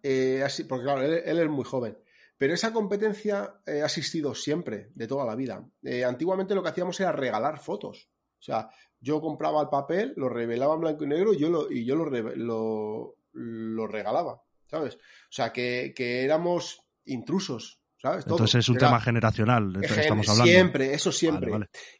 así, 0.43 0.65
porque 0.65 0.85
claro, 0.85 1.03
él, 1.03 1.39
es 1.39 1.49
muy 1.51 1.65
joven, 1.65 1.99
Pero 2.39 2.55
esa 2.55 2.73
competencia 2.73 3.61
ha 3.67 3.85
existido 3.85 4.35
siempre, 4.35 4.91
de 4.95 5.07
toda 5.07 5.25
la 5.25 5.37
vida. 5.37 5.65
antiguamente 6.07 6.55
lo 6.55 6.63
que 6.63 6.71
hacíamos 6.71 6.99
era 7.01 7.13
regalar 7.13 7.61
fotos. 7.61 8.09
O 8.41 8.45
sea, 8.45 8.69
yo 9.03 9.21
compraba 9.21 9.63
el 9.63 9.69
papel, 9.69 10.15
lo 10.17 10.29
revelaba 10.29 10.75
en 10.75 10.81
blanco 10.81 11.05
y 11.05 11.09
negro 11.09 11.33
y 11.35 11.39
yo 11.39 11.51
lo, 11.51 11.71
y 11.71 11.85
yo 11.85 11.97
lo, 11.97 13.17
lo, 13.33 13.87
regalaba, 13.87 14.43
¿sabes? 14.67 14.95
O 14.95 15.31
sea, 15.31 15.53
que, 15.53 15.93
éramos 15.97 16.85
intrusos, 17.05 17.81
¿sabes? 18.01 18.25
Entonces 18.25 18.57
es 18.57 18.69
un 18.69 18.79
tema 18.79 19.01
generacional, 19.01 19.77
estamos 19.83 20.29
hablando. 20.29 20.51
Siempre, 20.51 20.95
eso 20.95 21.11
siempre. 21.13 21.53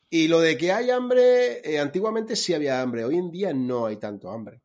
Y 0.09 0.29
lo 0.29 0.41
de 0.41 0.57
que 0.57 0.73
hay 0.73 0.91
hambre, 0.91 1.61
eh, 1.65 1.81
antiguamente 1.81 2.37
sí 2.37 2.55
había 2.55 2.81
hambre, 2.81 3.05
hoy 3.05 3.17
en 3.17 3.31
día 3.31 3.53
no 3.53 3.87
hay 3.87 3.99
tanto 3.99 4.31
hambre. 4.31 4.63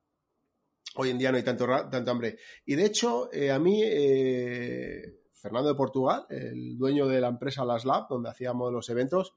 Hoy 0.95 1.11
en 1.11 1.19
día 1.19 1.31
no 1.31 1.37
hay 1.37 1.43
tanto, 1.43 1.67
tanto 1.91 2.11
hambre. 2.11 2.37
Y 2.65 2.75
de 2.75 2.85
hecho, 2.85 3.31
eh, 3.31 3.51
a 3.51 3.59
mí, 3.59 3.81
eh, 3.83 5.16
Fernando 5.37 5.69
de 5.69 5.75
Portugal, 5.75 6.25
el 6.29 6.77
dueño 6.77 7.07
de 7.07 7.21
la 7.21 7.27
empresa 7.27 7.63
Las 7.65 7.85
Lab, 7.85 8.07
donde 8.09 8.29
hacíamos 8.29 8.71
los 8.73 8.89
eventos, 8.89 9.35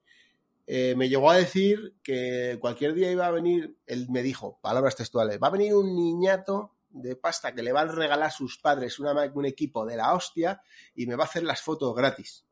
eh, 0.67 0.95
me 0.97 1.09
llegó 1.09 1.31
a 1.31 1.37
decir 1.37 1.97
que 2.03 2.57
cualquier 2.61 2.95
día 2.95 3.11
iba 3.11 3.27
a 3.27 3.31
venir, 3.31 3.77
él 3.87 4.07
me 4.09 4.23
dijo, 4.23 4.59
palabras 4.61 4.97
textuales, 4.97 5.39
va 5.43 5.49
a 5.49 5.51
venir 5.51 5.75
un 5.75 5.95
niñato 5.95 6.75
de 6.91 7.17
pasta 7.17 7.55
que 7.55 7.63
le 7.63 7.73
van 7.73 7.89
a 7.89 7.93
regalar 7.93 8.29
a 8.29 8.31
sus 8.31 8.59
padres 8.59 8.99
un 8.99 9.47
equipo 9.47 9.87
de 9.87 9.97
la 9.97 10.15
hostia 10.15 10.63
y 10.95 11.07
me 11.07 11.17
va 11.17 11.25
a 11.25 11.27
hacer 11.27 11.43
las 11.43 11.61
fotos 11.63 11.95
gratis. 11.95 12.45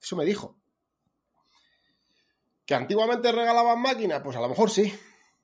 Eso 0.00 0.16
me 0.16 0.24
dijo. 0.24 0.56
¿Que 2.64 2.74
antiguamente 2.74 3.32
regalaban 3.32 3.80
máquinas? 3.80 4.20
Pues 4.22 4.36
a 4.36 4.40
lo 4.40 4.48
mejor 4.48 4.70
sí. 4.70 4.92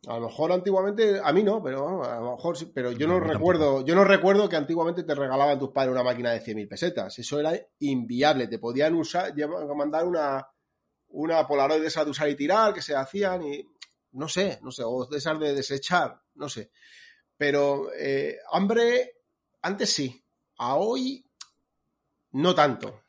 A 0.09 0.14
lo 0.19 0.27
mejor 0.27 0.53
antiguamente, 0.53 1.21
a 1.23 1.33
mí 1.33 1.43
no, 1.43 1.62
pero 1.62 2.05
a 2.05 2.21
lo 2.21 2.33
mejor 2.33 2.57
sí. 2.57 2.71
Pero 2.75 2.93
yo 2.93 3.07
no, 3.07 3.21
recuerdo, 3.21 3.85
yo 3.85 3.95
no 3.95 4.05
recuerdo 4.05 4.49
que 4.49 4.57
antiguamente 4.57 5.03
te 5.03 5.14
regalaban 5.14 5.59
tus 5.59 5.71
padres 5.71 5.93
una 5.93 6.03
máquina 6.03 6.33
de 6.33 6.43
100.000 6.43 6.69
pesetas. 6.69 7.19
Eso 7.19 7.40
era 7.40 7.53
inviable. 7.81 8.49
Te 8.49 8.59
podían 8.59 8.95
usar, 8.95 9.33
mandar 9.77 10.05
una, 10.07 10.47
una 11.09 11.47
Polaroid 11.47 11.81
de 11.81 11.88
esas 11.88 12.05
de 12.05 12.11
usar 12.11 12.29
y 12.29 12.37
tirar 12.37 12.75
que 12.75 12.83
se 12.83 12.95
hacían 12.95 13.43
y 13.43 13.69
no 14.12 14.29
sé, 14.29 14.59
no 14.62 14.71
sé, 14.71 14.83
o 14.85 15.07
de 15.07 15.19
esas 15.19 15.38
de 15.38 15.55
desechar, 15.55 16.21
no 16.35 16.49
sé. 16.49 16.71
Pero 17.37 17.93
eh, 17.99 18.38
hambre, 18.53 19.23
antes 19.62 19.93
sí, 19.93 20.25
a 20.59 20.77
hoy 20.77 21.25
no 22.33 22.55
tanto. 22.55 23.04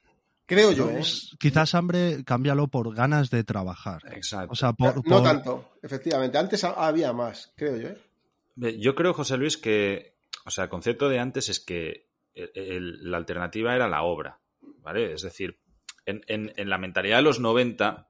Creo 0.46 0.72
yo. 0.72 0.90
¿eh? 0.90 1.02
Quizás 1.40 1.74
hambre, 1.74 2.24
cámbialo 2.24 2.68
por 2.68 2.94
ganas 2.94 3.30
de 3.30 3.44
trabajar. 3.44 4.02
Exacto. 4.12 4.52
O 4.52 4.56
sea, 4.56 4.74
por, 4.74 5.08
No 5.08 5.24
tanto, 5.24 5.74
efectivamente. 5.82 6.38
Antes 6.38 6.64
había 6.64 7.14
más, 7.14 7.52
creo 7.56 7.78
yo. 7.78 7.90
¿eh? 7.90 8.78
Yo 8.80 8.96
creo, 8.96 9.14
José 9.14 9.38
Luis, 9.38 9.58
que, 9.58 10.16
o 10.46 10.52
sea, 10.52 10.66
el 10.66 10.70
concepto 10.70 11.10
de 11.10 11.20
antes 11.20 11.50
es 11.50 11.60
que 11.60 12.08
la 12.36 13.18
alternativa 13.18 13.76
era 13.76 13.88
la 13.88 14.04
obra, 14.04 14.40
¿vale? 14.82 15.14
Es 15.14 15.24
decir, 15.24 15.60
en, 16.06 16.52
la 16.70 16.78
mentalidad 16.78 17.18
de 17.18 17.24
los 17.24 17.40
90 17.40 18.08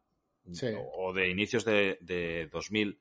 o 0.93 1.13
de 1.13 1.30
inicios 1.30 1.63
de, 1.63 1.98
de 2.02 2.50
2000, 2.52 3.00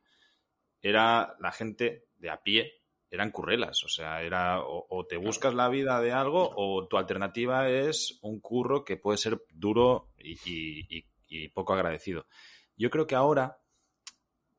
era 0.80 1.34
la 1.40 1.50
gente 1.50 2.04
de 2.18 2.30
a 2.30 2.42
pie, 2.42 2.83
eran 3.14 3.30
currelas. 3.30 3.84
O 3.84 3.88
sea, 3.88 4.22
era 4.22 4.60
o, 4.62 5.06
te 5.06 5.16
buscas 5.16 5.54
la 5.54 5.68
vida 5.68 6.00
de 6.00 6.12
algo 6.12 6.52
o 6.56 6.86
tu 6.86 6.96
alternativa 6.96 7.68
es 7.68 8.18
un 8.22 8.40
curro 8.40 8.84
que 8.84 8.96
puede 8.96 9.18
ser 9.18 9.42
duro 9.52 10.10
y, 10.18 11.04
poco 11.52 11.74
agradecido. 11.74 12.26
Yo 12.76 12.90
creo 12.90 13.06
que 13.06 13.14
ahora 13.14 13.58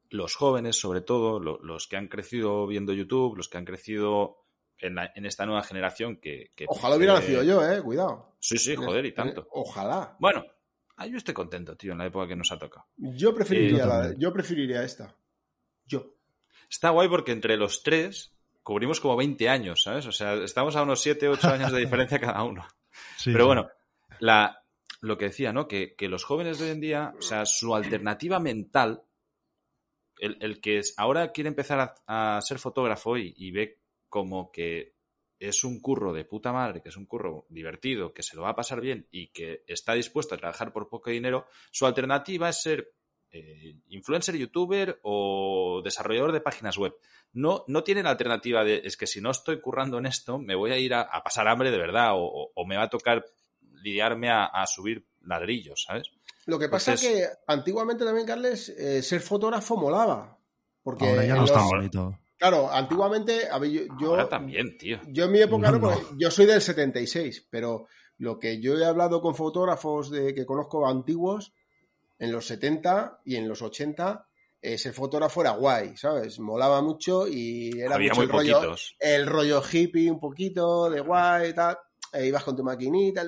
los 0.10 0.36
jóvenes, 0.36 0.78
sobre 0.78 1.02
todo, 1.02 1.40
los 1.40 1.88
que 1.88 1.98
han 1.98 2.08
crecido 2.08 2.68
viendo 2.68 2.94
YouTube, 2.94 3.38
los 3.38 3.50
que 3.50 3.58
han 3.58 3.66
crecido 3.66 4.46
en, 4.78 4.98
esta 5.26 5.46
nueva 5.46 5.64
generación 5.64 6.18
que... 6.18 6.50
Ojalá 6.68 6.96
hubiera 6.96 7.14
nacido 7.14 7.44
yo, 7.44 7.66
eh, 7.66 7.82
cuidado. 7.82 8.36
Sí, 8.40 8.58
sí, 8.58 8.76
joder, 8.76 9.06
y 9.06 9.14
tanto. 9.14 9.48
Ojalá. 9.52 10.16
Bueno, 10.20 10.46
yo 11.10 11.18
estoy 11.18 11.34
contento, 11.34 11.76
tío, 11.76 11.94
en 11.94 11.98
la 11.98 12.06
época 12.06 12.28
que 12.28 12.36
nos 12.36 12.52
ha 12.52 12.60
tocado. 12.60 12.88
Yo 12.98 13.34
preferiría, 13.34 14.14
yo 14.18 14.34
preferiría 14.34 14.84
esta. 14.84 15.16
Yo. 15.86 16.14
Está 16.70 16.90
guay 16.90 17.08
porque 17.08 17.32
entre 17.32 17.58
los 17.58 17.84
tres 17.84 18.35
cubrimos 18.66 19.00
como 19.00 19.16
20 19.16 19.48
años, 19.48 19.84
¿sabes? 19.84 20.08
O 20.08 20.12
sea, 20.12 20.34
estamos 20.34 20.76
a 20.76 20.82
unos 20.82 21.00
7, 21.00 21.30
8 21.30 21.48
años 21.50 21.72
de 21.72 21.82
diferencia 21.82 22.20
cada 22.20 22.44
uno. 22.44 22.68
Pero 23.24 23.46
bueno, 23.46 23.70
la, 24.20 24.64
lo 25.02 25.18
que 25.20 25.26
decía, 25.26 25.54
¿no? 25.54 25.68
Que, 25.68 25.96
los 26.00 26.24
jóvenes 26.24 26.58
de 26.58 26.66
hoy 26.66 26.72
en 26.72 26.82
día, 26.82 27.14
o 27.16 27.22
sea, 27.22 27.46
su 27.46 27.76
alternativa 27.76 28.40
mental, 28.40 29.04
el, 30.18 30.60
que 30.62 30.82
ahora 30.98 31.32
quiere 31.32 31.50
empezar 31.50 31.96
a, 32.08 32.42
ser 32.42 32.58
fotógrafo 32.58 33.18
y 33.18 33.52
ve 33.52 33.82
como 34.10 34.52
que 34.52 34.96
es 35.40 35.64
un 35.64 35.80
curro 35.80 36.12
de 36.14 36.26
puta 36.26 36.52
madre, 36.52 36.82
que 36.82 36.90
es 36.90 36.98
un 36.98 37.06
curro 37.06 37.46
divertido, 37.50 38.14
que 38.14 38.24
se 38.24 38.36
lo 38.36 38.44
va 38.44 38.50
a 38.50 38.56
pasar 38.56 38.82
bien 38.82 39.08
y 39.12 39.28
que 39.28 39.64
está 39.68 39.94
dispuesto 39.94 40.34
a 40.34 40.38
trabajar 40.38 40.74
por 40.74 40.90
poco 40.90 41.10
dinero, 41.10 41.46
su 41.72 41.86
alternativa 41.86 42.50
es 42.50 42.62
ser 42.62 42.94
eh, 43.38 43.76
influencer, 43.90 44.38
youtuber 44.38 45.00
o 45.04 45.82
desarrollador 45.84 46.32
de 46.32 46.40
páginas 46.40 46.78
web. 46.78 46.96
No, 47.34 47.66
no 47.68 47.84
tiene 47.84 48.02
la 48.02 48.12
alternativa 48.12 48.64
de, 48.64 48.82
es 48.86 48.96
que 48.96 49.08
si 49.08 49.20
no 49.20 49.32
estoy 49.32 49.60
currando 49.60 49.98
en 49.98 50.06
esto, 50.06 50.40
me 50.40 50.56
voy 50.56 50.72
a 50.72 50.78
ir 50.78 50.94
a, 50.94 51.22
pasar 51.22 51.50
hambre 51.50 51.70
de 51.70 51.78
verdad 51.78 52.12
o, 52.14 52.66
me 52.66 52.78
va 52.78 52.84
a 52.84 52.90
tocar 52.90 53.26
lidiarme 53.84 54.30
a, 54.32 54.66
subir 54.68 55.06
ladrillos, 55.22 55.84
¿sabes? 55.86 56.12
Lo 56.46 56.58
que 56.58 56.70
pasa 56.70 56.94
es 56.94 57.02
que 57.02 57.26
antiguamente 57.48 58.06
también, 58.06 58.26
Carles, 58.26 58.70
eh, 58.70 59.02
ser 59.02 59.20
fotógrafo 59.20 59.76
molaba. 59.76 60.40
Porque 60.82 61.10
Ahora 61.10 61.26
ya 61.26 61.36
no 61.36 61.44
está 61.44 61.62
bonito. 61.64 62.18
Claro, 62.38 62.72
antiguamente, 62.72 63.50
yo, 64.00 64.28
también, 64.28 64.78
tío. 64.78 65.00
Yo 65.08 65.26
en 65.26 65.32
mi 65.32 65.42
época, 65.42 65.72
no, 65.72 66.18
yo 66.18 66.32
soy 66.32 66.46
del 66.46 66.62
76, 66.62 67.48
pero 67.50 67.88
lo 68.18 68.40
que 68.40 68.62
yo 68.62 68.78
he 68.78 68.86
hablado 68.86 69.22
con 69.22 69.36
fotógrafos 69.36 70.10
de, 70.10 70.34
que 70.34 70.46
conozco 70.46 70.88
antiguos, 70.88 71.54
en 72.20 72.32
los 72.32 72.48
70 72.48 73.22
y 73.26 73.36
en 73.36 73.48
los 73.48 73.62
80, 73.62 74.28
ese 74.62 74.94
fotógrafo 74.94 75.42
era 75.42 75.52
guay, 75.52 75.96
¿sabes? 75.96 76.40
Molaba 76.40 76.82
mucho 76.82 77.28
y 77.28 77.80
era 77.80 77.96
Había 77.96 78.14
muy 78.14 78.26
el, 78.26 78.32
rollo, 78.32 78.76
el 79.00 79.28
rollo 79.28 79.62
hippie 79.72 80.10
un 80.10 80.20
poquito, 80.20 80.90
de 80.90 81.02
guay 81.02 81.50
y 81.50 81.54
tal. 81.54 81.78
E 82.12 82.28
ibas 82.28 82.44
con 82.44 82.56
tu 82.56 82.64
maquinita. 82.64 83.26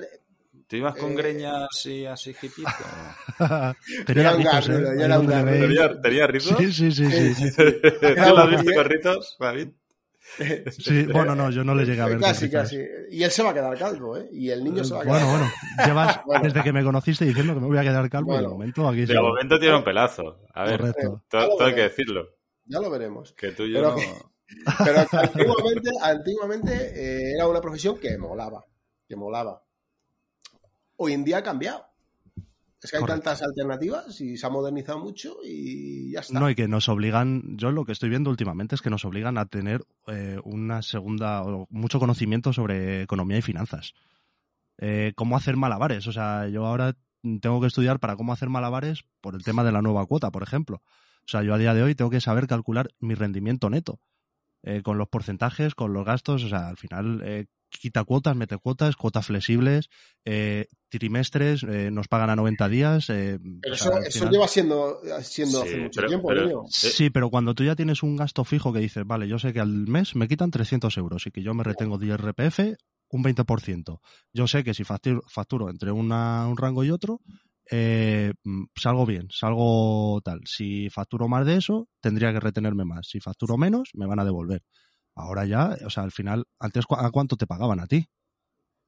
¿Tú 0.66 0.76
ibas 0.76 0.96
con 0.96 1.12
eh, 1.12 1.16
greñas 1.16 1.86
y 1.86 2.06
así 2.06 2.30
hipito? 2.30 2.68
tenía 4.06 4.32
rizos, 4.32 4.68
¿eh? 4.68 4.82
¿Tenía, 6.02 6.26
rizos? 6.26 6.58
Sí, 6.58 6.72
sí, 6.72 6.92
sí. 6.92 7.34
sí. 7.34 7.50
¿Tú 7.56 8.34
lo 8.34 8.38
has 8.38 8.50
visto 8.50 8.74
con 8.74 8.84
rizos, 8.84 9.36
David? 9.38 9.68
Sí, 10.70 11.04
bueno, 11.06 11.34
no, 11.34 11.50
yo 11.50 11.64
no 11.64 11.74
le 11.74 11.84
llegué 11.84 12.00
a 12.00 12.06
ver. 12.06 12.20
Casi, 12.20 12.50
casi. 12.50 12.78
Y 13.10 13.22
él 13.22 13.30
se 13.30 13.42
va 13.42 13.50
a 13.50 13.54
quedar 13.54 13.76
calvo, 13.78 14.16
¿eh? 14.16 14.28
Y 14.32 14.50
el 14.50 14.62
niño 14.62 14.84
se 14.84 14.94
va 14.94 15.00
a 15.00 15.04
quedar 15.04 15.22
Bueno, 15.24 15.50
bueno, 15.76 15.86
llevas 15.86 16.42
desde 16.42 16.62
que 16.62 16.72
me 16.72 16.84
conociste 16.84 17.24
diciendo 17.24 17.54
que 17.54 17.60
me 17.60 17.66
voy 17.66 17.78
a 17.78 17.82
quedar 17.82 18.08
calvo 18.10 18.34
y 18.34 18.42
de 18.42 18.48
momento 18.48 18.88
aquí 18.88 19.06
De 19.06 19.20
momento 19.20 19.58
tiene 19.58 19.76
un 19.76 19.84
pelazo. 19.84 20.40
A 20.54 20.64
ver, 20.64 20.80
Correcto. 20.80 21.24
todo, 21.28 21.64
hay 21.64 21.74
que 21.74 21.82
decirlo. 21.82 22.28
Ya 22.66 22.80
lo 22.80 22.90
veremos. 22.90 23.32
Que 23.32 23.52
tú 23.52 23.64
y 23.64 23.72
yo 23.72 23.94
pero, 24.82 25.06
antiguamente, 25.12 25.90
antiguamente 26.00 26.72
eh, 26.72 27.34
era 27.34 27.46
una 27.46 27.60
profesión 27.60 27.98
que 27.98 28.16
molaba. 28.16 28.64
Que 29.06 29.14
molaba 29.16 29.62
hoy 30.98 31.12
en 31.14 31.24
día 31.24 31.38
ha 31.38 31.42
cambiado. 31.42 31.86
Es 32.80 32.92
que 32.92 32.96
hay 32.98 33.04
tantas 33.04 33.42
alternativas 33.42 34.20
y 34.20 34.36
se 34.36 34.46
ha 34.46 34.50
modernizado 34.50 35.00
mucho 35.00 35.38
y 35.42 36.12
ya 36.12 36.20
está. 36.20 36.38
No, 36.38 36.48
y 36.48 36.54
que 36.54 36.68
nos 36.68 36.88
obligan, 36.88 37.56
yo 37.56 37.72
lo 37.72 37.84
que 37.84 37.92
estoy 37.92 38.08
viendo 38.08 38.30
últimamente 38.30 38.76
es 38.76 38.82
que 38.82 38.90
nos 38.90 39.04
obligan 39.04 39.36
a 39.36 39.46
tener 39.46 39.84
eh, 40.06 40.38
una 40.44 40.82
segunda, 40.82 41.42
o 41.42 41.66
mucho 41.70 41.98
conocimiento 41.98 42.52
sobre 42.52 43.02
economía 43.02 43.38
y 43.38 43.42
finanzas. 43.42 43.94
Eh, 44.78 45.12
cómo 45.16 45.36
hacer 45.36 45.56
malabares. 45.56 46.06
O 46.06 46.12
sea, 46.12 46.46
yo 46.48 46.66
ahora 46.66 46.96
tengo 47.40 47.60
que 47.60 47.66
estudiar 47.66 47.98
para 47.98 48.14
cómo 48.14 48.32
hacer 48.32 48.48
malabares 48.48 49.04
por 49.20 49.34
el 49.34 49.42
tema 49.42 49.64
de 49.64 49.72
la 49.72 49.82
nueva 49.82 50.06
cuota, 50.06 50.30
por 50.30 50.44
ejemplo. 50.44 50.76
O 50.76 51.30
sea, 51.30 51.42
yo 51.42 51.54
a 51.54 51.58
día 51.58 51.74
de 51.74 51.82
hoy 51.82 51.96
tengo 51.96 52.10
que 52.10 52.20
saber 52.20 52.46
calcular 52.46 52.90
mi 53.00 53.14
rendimiento 53.16 53.70
neto. 53.70 54.00
Eh, 54.62 54.82
con 54.82 54.98
los 54.98 55.08
porcentajes, 55.08 55.74
con 55.74 55.92
los 55.92 56.04
gastos, 56.04 56.44
o 56.44 56.48
sea, 56.48 56.68
al 56.68 56.76
final, 56.76 57.22
quita 57.68 58.04
cuotas, 58.04 58.36
mete 58.36 58.56
cuotas, 58.58 58.96
cuotas 58.96 59.26
flexibles, 59.26 59.88
eh, 60.24 60.66
trimestres, 60.88 61.62
eh, 61.62 61.90
nos 61.90 62.08
pagan 62.08 62.30
a 62.30 62.36
90 62.36 62.68
días. 62.68 63.10
Eh, 63.10 63.38
pero 63.60 63.74
eso, 63.74 64.30
lleva 64.30 64.48
siendo, 64.48 65.00
siendo 65.22 65.62
hace 65.62 65.76
mucho 65.76 66.02
tiempo, 66.06 66.30
Sí, 66.68 67.10
pero 67.10 67.30
cuando 67.30 67.54
tú 67.54 67.64
ya 67.64 67.76
tienes 67.76 68.02
un 68.02 68.16
gasto 68.16 68.44
fijo 68.44 68.72
que 68.72 68.80
dices, 68.80 69.04
vale, 69.06 69.28
yo 69.28 69.38
sé 69.38 69.52
que 69.52 69.60
al 69.60 69.86
mes 69.86 70.16
me 70.16 70.28
quitan 70.28 70.50
300 70.50 70.96
euros 70.96 71.26
y 71.26 71.30
que 71.30 71.42
yo 71.42 71.54
me 71.54 71.64
retengo 71.64 71.98
de 71.98 72.06
IRPF 72.06 72.60
un 73.10 73.24
20%. 73.24 74.00
Yo 74.32 74.46
sé 74.46 74.64
que 74.64 74.74
si 74.74 74.84
facturo, 74.84 75.70
entre 75.70 75.92
un 75.92 76.10
rango 76.56 76.84
y 76.84 76.90
otro, 76.90 77.20
mm, 77.70 78.64
salgo 78.74 79.06
bien, 79.06 79.28
salgo 79.30 80.20
tal. 80.22 80.40
Si 80.44 80.90
facturo 80.90 81.28
más 81.28 81.46
de 81.46 81.56
eso, 81.56 81.88
tendría 82.00 82.32
que 82.32 82.40
retenerme 82.40 82.84
más. 82.84 83.08
Si 83.08 83.20
facturo 83.20 83.56
menos, 83.56 83.90
me 83.94 84.06
van 84.06 84.20
a 84.20 84.24
devolver. 84.24 84.62
Ahora 85.18 85.44
ya, 85.44 85.76
o 85.84 85.90
sea, 85.90 86.04
al 86.04 86.12
final, 86.12 86.46
antes, 86.60 86.84
¿a 86.88 87.10
cuánto 87.10 87.36
te 87.36 87.48
pagaban 87.48 87.80
a 87.80 87.88
ti? 87.88 88.08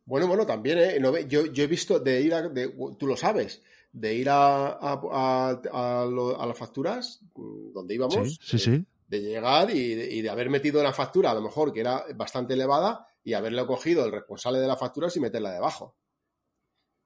Bueno, 0.05 0.29
bueno, 0.29 0.47
también, 0.47 0.79
¿eh? 0.79 1.27
yo, 1.29 1.47
yo 1.47 1.65
he 1.65 1.67
visto 1.67 1.99
de 1.99 2.21
ir 2.21 2.35
a, 2.35 2.49
tú 2.97 3.07
lo 3.07 3.17
sabes, 3.17 3.63
de 3.93 4.15
ir 4.15 4.29
a, 4.31 4.79
a, 4.81 6.47
las 6.47 6.57
facturas 6.57 7.21
mm, 7.35 7.73
donde 7.73 7.95
íbamos, 7.95 8.39
sí, 8.41 8.59
sí, 8.61 8.71
eh, 8.71 8.85
de 9.09 9.21
llegar 9.21 9.71
y 9.75 10.23
de, 10.23 10.31
haber 10.31 10.51
metido 10.51 10.81
una 10.81 10.93
factura, 10.93 11.33
a 11.33 11.35
lo 11.35 11.43
mejor 11.43 11.73
que 11.73 11.81
era 11.81 12.05
bastante 12.15 12.55
elevada, 12.55 13.09
y 13.25 13.33
haberle 13.33 13.67
cogido 13.67 14.05
el 14.05 14.13
responsable 14.13 14.61
de 14.61 14.69
las 14.69 14.79
facturas 14.79 15.17
y 15.17 15.21
meterla 15.21 15.51
debajo. 15.51 15.97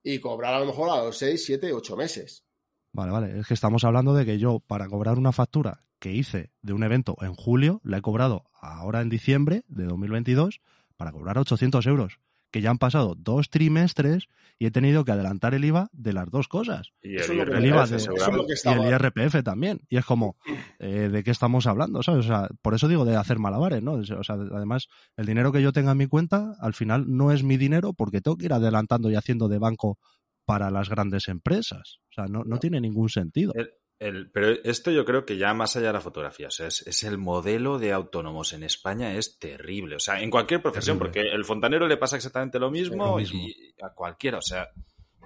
y 0.03 0.19
cobrar 0.19 0.53
a 0.53 0.61
lo 0.61 0.67
mejor 0.67 0.91
a 0.91 1.03
los 1.03 1.17
6, 1.17 1.43
7, 1.43 1.73
8 1.73 1.97
meses. 1.97 2.45
Vale, 2.93 3.11
vale. 3.11 3.41
Es 3.41 3.47
que 3.47 3.55
estamos 3.55 3.85
hablando 3.85 4.15
de 4.15 4.27
que 4.27 4.39
yo, 4.39 4.61
para 4.61 4.87
cobrar 4.87 5.17
una 5.17 5.33
factura 5.33 5.81
que 6.05 6.13
hice 6.13 6.51
de 6.61 6.75
un 6.75 6.83
evento 6.85 7.17
en 7.23 7.33
julio, 7.33 7.81
la 7.83 7.97
he 7.97 8.03
cobrado 8.03 8.45
ahora 8.61 9.01
en 9.01 9.09
diciembre 9.09 9.63
de 9.69 9.85
2022 9.87 10.61
para 10.99 11.13
cobrar 11.13 11.39
800 11.39 11.87
euros. 11.87 12.19
Que 12.51 12.61
ya 12.61 12.69
han 12.69 12.77
pasado 12.77 13.15
dos 13.19 13.49
trimestres 13.49 14.29
y 14.59 14.67
he 14.67 14.71
tenido 14.71 15.07
que 15.07 15.13
adelantar 15.13 15.55
el 15.55 15.65
IVA 15.65 15.89
de 15.93 16.13
las 16.13 16.31
dos 16.31 16.47
cosas. 16.47 16.91
Y 17.03 17.17
Eso 17.17 17.33
el, 17.33 17.41
es 17.41 17.47
lo 17.47 17.53
que 17.53 17.59
el 17.59 17.65
IRPF, 17.65 17.75
IVA 17.75 17.87
de- 17.87 18.83
Y 18.83 18.87
el 18.87 18.93
IRPF 18.93 19.43
también. 19.43 19.81
Y 19.89 19.97
es 19.97 20.05
como, 20.05 20.37
eh, 20.79 21.09
¿de 21.11 21.25
qué 21.25 21.31
estamos 21.31 21.67
hablando? 21.67 22.03
¿sabes? 22.03 22.27
O 22.27 22.29
sea, 22.29 22.49
por 22.61 22.75
eso 22.75 22.87
digo 22.87 23.07
de 23.07 23.17
hacer 23.17 23.39
malabares, 23.39 23.83
¿no? 23.83 23.93
O 23.95 24.05
sea, 24.05 24.35
además, 24.37 24.89
el 25.17 25.25
dinero 25.25 25.53
que 25.53 25.63
yo 25.63 25.73
tenga 25.73 25.93
en 25.93 25.99
mi 25.99 26.07
cuenta, 26.07 26.55
al 26.61 26.75
final 26.75 27.07
no 27.09 27.33
es 27.33 27.43
mi 27.43 27.57
dinero 27.57 27.95
porque 27.95 28.21
tengo 28.21 28.37
que 28.37 28.45
ir 28.45 28.53
adelantando 28.53 29.11
y 29.11 29.15
haciendo 29.17 29.49
de 29.49 29.59
banco 29.59 29.99
para 30.45 30.71
las 30.71 30.91
grandes 30.91 31.29
empresas. 31.29 31.97
O 32.11 32.13
sea, 32.15 32.27
no, 32.27 32.41
no 32.41 32.57
No. 32.57 32.59
tiene 32.59 32.79
ningún 32.79 33.09
sentido. 33.09 33.53
El- 33.55 33.71
el- 33.99 34.31
pero 34.31 34.49
esto 34.65 34.91
yo 34.91 35.05
creo 35.05 35.25
que 35.25 35.37
ya 35.39 35.55
más 35.55 35.77
allá 35.77 35.89
de 35.89 35.93
la 35.95 36.01
fotografía, 36.01 36.49
o 36.49 36.51
sea, 36.51 36.67
es, 36.67 36.87
es 36.87 37.03
el 37.05 37.17
modelo 37.19 37.79
de 37.79 37.93
autónomos 37.93 38.53
en 38.53 38.63
España 38.65 39.15
es 39.15 39.39
terrible. 39.39 39.97
O 39.97 40.01
sea, 40.01 40.21
en 40.21 40.31
cualquier 40.31 40.61
profesión, 40.63 40.99
Terrible. 40.99 41.23
porque 41.23 41.35
el 41.37 41.45
fontanero 41.45 41.87
le 41.87 41.97
pasa 41.97 42.17
exactamente 42.17 42.59
lo 42.59 42.71
mismo, 42.71 43.05
Lo 43.07 43.17
mismo. 43.17 43.41
y 43.41 43.75
a 43.83 43.91
cualquiera. 43.95 44.39
O 44.39 44.43
sea, 44.43 44.69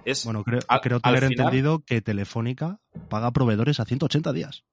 es. 0.05 0.23
Bueno, 0.25 0.43
creo, 0.43 0.59
al- 0.67 0.81
creo 0.81 0.99
tener 0.99 1.19
final- 1.27 1.31
entendido 1.47 1.83
que 1.85 2.01
Telefónica 2.01 2.79
paga 3.09 3.31
proveedores 3.31 3.79
a 3.79 3.85
180 3.85 4.31
días. 4.33 4.63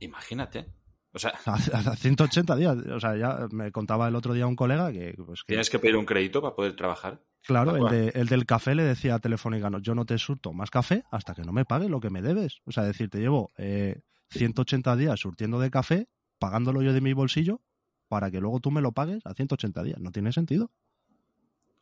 Imagínate. 0.00 0.66
O 1.14 1.18
sea, 1.18 1.32
A, 1.46 1.54
a 1.54 1.96
180 1.96 2.54
días. 2.54 2.76
O 2.94 3.00
sea, 3.00 3.16
ya 3.16 3.48
me 3.50 3.72
contaba 3.72 4.08
el 4.08 4.14
otro 4.14 4.34
día 4.34 4.46
un 4.46 4.54
colega 4.56 4.92
que, 4.92 5.14
pues, 5.26 5.40
que 5.42 5.46
tienes 5.52 5.70
que 5.70 5.78
pedir 5.78 5.96
un 5.96 6.04
crédito 6.04 6.42
para 6.42 6.54
poder 6.54 6.76
trabajar. 6.76 7.20
Claro, 7.46 7.76
el, 7.76 7.82
de- 7.90 8.08
el 8.20 8.26
del 8.28 8.44
café 8.44 8.74
le 8.74 8.82
decía 8.84 9.14
a 9.14 9.18
Telefónica, 9.20 9.70
no, 9.70 9.78
yo 9.78 9.94
no 9.94 10.04
te 10.04 10.18
surto 10.18 10.52
más 10.52 10.70
café 10.70 11.04
hasta 11.10 11.34
que 11.34 11.42
no 11.42 11.52
me 11.52 11.64
pagues 11.64 11.88
lo 11.88 12.00
que 12.00 12.10
me 12.10 12.20
debes. 12.22 12.60
O 12.66 12.72
sea, 12.72 12.84
decir, 12.84 13.08
te 13.08 13.18
llevo 13.20 13.50
eh, 13.56 14.02
180 14.30 14.96
días 14.96 15.18
surtiendo 15.20 15.58
de 15.58 15.70
café, 15.70 16.08
pagándolo 16.38 16.82
yo 16.82 16.92
de 16.92 17.00
mi 17.00 17.14
bolsillo, 17.14 17.62
para 18.08 18.30
que 18.30 18.40
luego 18.40 18.60
tú 18.60 18.70
me 18.70 18.82
lo 18.82 18.92
pagues 18.92 19.24
a 19.24 19.32
180 19.34 19.82
días. 19.82 19.98
No 20.00 20.12
tiene 20.12 20.32
sentido. 20.32 20.70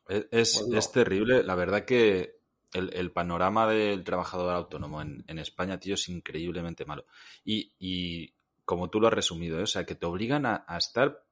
Es, 0.09 0.63
es- 0.73 0.93
terrible. 0.93 1.43
La 1.43 1.55
verdad 1.57 1.85
que 1.85 2.37
el, 2.73 2.93
el 2.95 3.11
panorama 3.13 3.67
del 3.69 4.05
trabajador 4.05 4.55
autónomo 4.55 5.03
en, 5.03 5.25
en 5.27 5.39
España, 5.39 5.81
tío, 5.81 5.95
es 5.95 6.09
increíblemente 6.09 6.85
malo. 6.85 7.07
Y, 7.45 7.73
y 7.79 8.35
como 8.65 8.89
tú 8.91 9.01
lo 9.01 9.09
has 9.09 9.15
resumido, 9.15 9.59
¿eh? 9.59 9.63
o 9.63 9.67
sea, 9.67 9.85
que 9.85 9.95
te 9.95 10.07
obligan 10.07 10.47
a, 10.47 10.65
a 10.67 10.77
estar, 10.79 11.25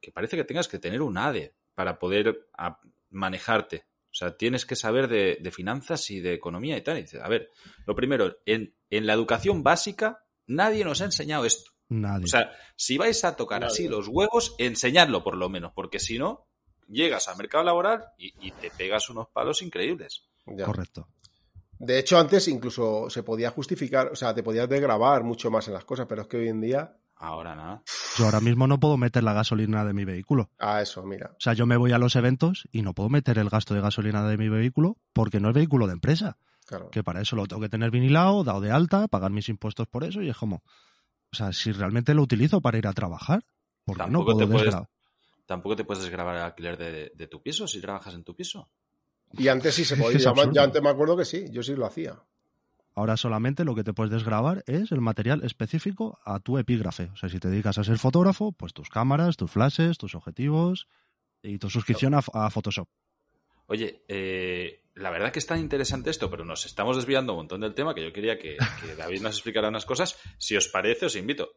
que 0.00 0.12
parece 0.12 0.36
que 0.36 0.44
tengas 0.44 0.68
que 0.68 0.78
tener 0.78 1.02
un 1.02 1.18
ADE 1.18 1.54
para 1.74 1.98
poder 1.98 2.48
a- 2.56 2.78
manejarte. 3.10 3.86
O 4.06 4.14
sea, 4.14 4.36
tienes 4.36 4.66
que 4.66 4.74
saber 4.74 5.06
de, 5.08 5.38
de 5.40 5.50
finanzas 5.52 6.10
y 6.10 6.20
de 6.20 6.34
economía 6.34 6.76
y 6.76 6.82
tal. 6.82 6.98
Y 6.98 7.02
dices, 7.02 7.20
a 7.22 7.28
ver, 7.28 7.50
lo 7.86 7.94
primero, 7.94 8.38
en, 8.44 8.74
en 8.90 9.06
la 9.06 9.12
educación 9.12 9.62
básica 9.62 10.24
nadie 10.46 10.84
nos 10.84 11.00
ha 11.00 11.04
enseñado 11.04 11.44
esto. 11.44 11.70
Nadie. 11.88 12.24
O 12.24 12.28
sea, 12.28 12.52
si 12.76 12.98
vais 12.98 13.24
a 13.24 13.36
tocar 13.36 13.60
Nadie. 13.60 13.72
así 13.72 13.88
los 13.88 14.08
huevos, 14.08 14.54
enseñadlo 14.58 15.22
por 15.22 15.36
lo 15.36 15.48
menos, 15.48 15.72
porque 15.74 15.98
si 15.98 16.18
no, 16.18 16.48
llegas 16.88 17.28
al 17.28 17.36
mercado 17.36 17.64
laboral 17.64 18.04
y, 18.18 18.34
y 18.46 18.50
te 18.52 18.70
pegas 18.70 19.08
unos 19.10 19.28
palos 19.28 19.62
increíbles. 19.62 20.28
Ya. 20.46 20.64
Correcto. 20.64 21.08
De 21.78 21.98
hecho, 21.98 22.18
antes 22.18 22.46
incluso 22.48 23.08
se 23.08 23.22
podía 23.22 23.50
justificar, 23.50 24.08
o 24.08 24.16
sea, 24.16 24.34
te 24.34 24.42
podías 24.42 24.68
desgravar 24.68 25.24
mucho 25.24 25.50
más 25.50 25.66
en 25.68 25.74
las 25.74 25.84
cosas, 25.84 26.06
pero 26.06 26.22
es 26.22 26.28
que 26.28 26.36
hoy 26.36 26.48
en 26.48 26.60
día, 26.60 26.94
Ahora 27.22 27.54
nada. 27.54 27.82
Yo 28.16 28.24
ahora 28.24 28.40
mismo 28.40 28.66
no 28.66 28.80
puedo 28.80 28.96
meter 28.96 29.22
la 29.22 29.34
gasolina 29.34 29.84
de 29.84 29.92
mi 29.92 30.04
vehículo. 30.06 30.50
a 30.58 30.80
eso, 30.80 31.02
mira. 31.04 31.32
O 31.32 31.40
sea, 31.40 31.52
yo 31.52 31.66
me 31.66 31.76
voy 31.76 31.92
a 31.92 31.98
los 31.98 32.16
eventos 32.16 32.66
y 32.72 32.80
no 32.82 32.94
puedo 32.94 33.10
meter 33.10 33.38
el 33.38 33.50
gasto 33.50 33.74
de 33.74 33.82
gasolina 33.82 34.26
de 34.26 34.38
mi 34.38 34.48
vehículo 34.48 34.96
porque 35.12 35.38
no 35.38 35.48
es 35.50 35.54
vehículo 35.54 35.86
de 35.86 35.92
empresa. 35.92 36.36
Claro. 36.66 36.88
que 36.90 37.02
para 37.02 37.20
eso 37.20 37.34
lo 37.34 37.46
tengo 37.46 37.60
que 37.60 37.68
tener 37.68 37.90
vinilado, 37.90 38.44
dado 38.44 38.60
de 38.60 38.70
alta, 38.70 39.08
pagar 39.08 39.32
mis 39.32 39.48
impuestos 39.48 39.88
por 39.88 40.04
eso 40.04 40.22
y 40.22 40.30
es 40.30 40.36
como, 40.36 40.62
o 41.32 41.36
sea, 41.36 41.52
si 41.52 41.72
realmente 41.72 42.14
lo 42.14 42.22
utilizo 42.22 42.60
para 42.60 42.78
ir 42.78 42.86
a 42.86 42.92
trabajar, 42.92 43.44
¿por 43.84 43.96
qué 43.96 44.02
no 44.04 44.06
Tampoco 44.20 44.36
te 44.36 44.46
puedo 44.46 44.58
puedes- 44.70 44.86
Tampoco 45.46 45.74
te 45.74 45.82
puedes 45.84 46.04
desgravar 46.04 46.36
el 46.36 46.42
alquiler 46.42 46.78
de, 46.78 47.10
de 47.12 47.26
tu 47.26 47.42
piso 47.42 47.66
si 47.66 47.80
trabajas 47.80 48.14
en 48.14 48.22
tu 48.22 48.36
piso. 48.36 48.70
Y 49.32 49.48
antes 49.48 49.74
sí 49.74 49.84
se 49.84 49.96
podía. 49.96 50.18
yo 50.52 50.62
antes 50.62 50.80
me 50.80 50.90
acuerdo 50.90 51.16
que 51.16 51.24
sí, 51.24 51.46
yo 51.50 51.60
sí 51.64 51.74
lo 51.74 51.86
hacía. 51.86 52.22
Ahora 52.94 53.16
solamente 53.16 53.64
lo 53.64 53.74
que 53.74 53.84
te 53.84 53.92
puedes 53.92 54.12
desgravar 54.12 54.64
es 54.66 54.90
el 54.92 55.00
material 55.00 55.44
específico 55.44 56.18
a 56.24 56.40
tu 56.40 56.58
epígrafe. 56.58 57.10
O 57.12 57.16
sea, 57.16 57.28
si 57.28 57.38
te 57.38 57.48
dedicas 57.48 57.78
a 57.78 57.84
ser 57.84 57.98
fotógrafo, 57.98 58.52
pues 58.52 58.72
tus 58.72 58.88
cámaras, 58.88 59.36
tus 59.36 59.50
flashes, 59.50 59.96
tus 59.96 60.14
objetivos 60.14 60.88
y 61.42 61.58
tu 61.58 61.70
suscripción 61.70 62.14
a, 62.14 62.50
Photoshop. 62.50 62.88
Oye, 63.66 64.02
eh, 64.08 64.82
la 64.94 65.10
verdad 65.10 65.30
que 65.30 65.38
es 65.38 65.46
tan 65.46 65.60
interesante 65.60 66.10
esto, 66.10 66.28
pero 66.28 66.44
nos 66.44 66.66
estamos 66.66 66.96
desviando 66.96 67.32
un 67.32 67.38
montón 67.38 67.60
del 67.60 67.74
tema 67.74 67.94
que 67.94 68.02
yo 68.02 68.12
quería 68.12 68.38
que, 68.38 68.56
David 68.98 69.22
nos 69.22 69.36
explicara 69.36 69.68
unas 69.68 69.86
cosas. 69.86 70.18
Si 70.38 70.56
os 70.56 70.68
parece, 70.68 71.06
os 71.06 71.14
invito. 71.14 71.52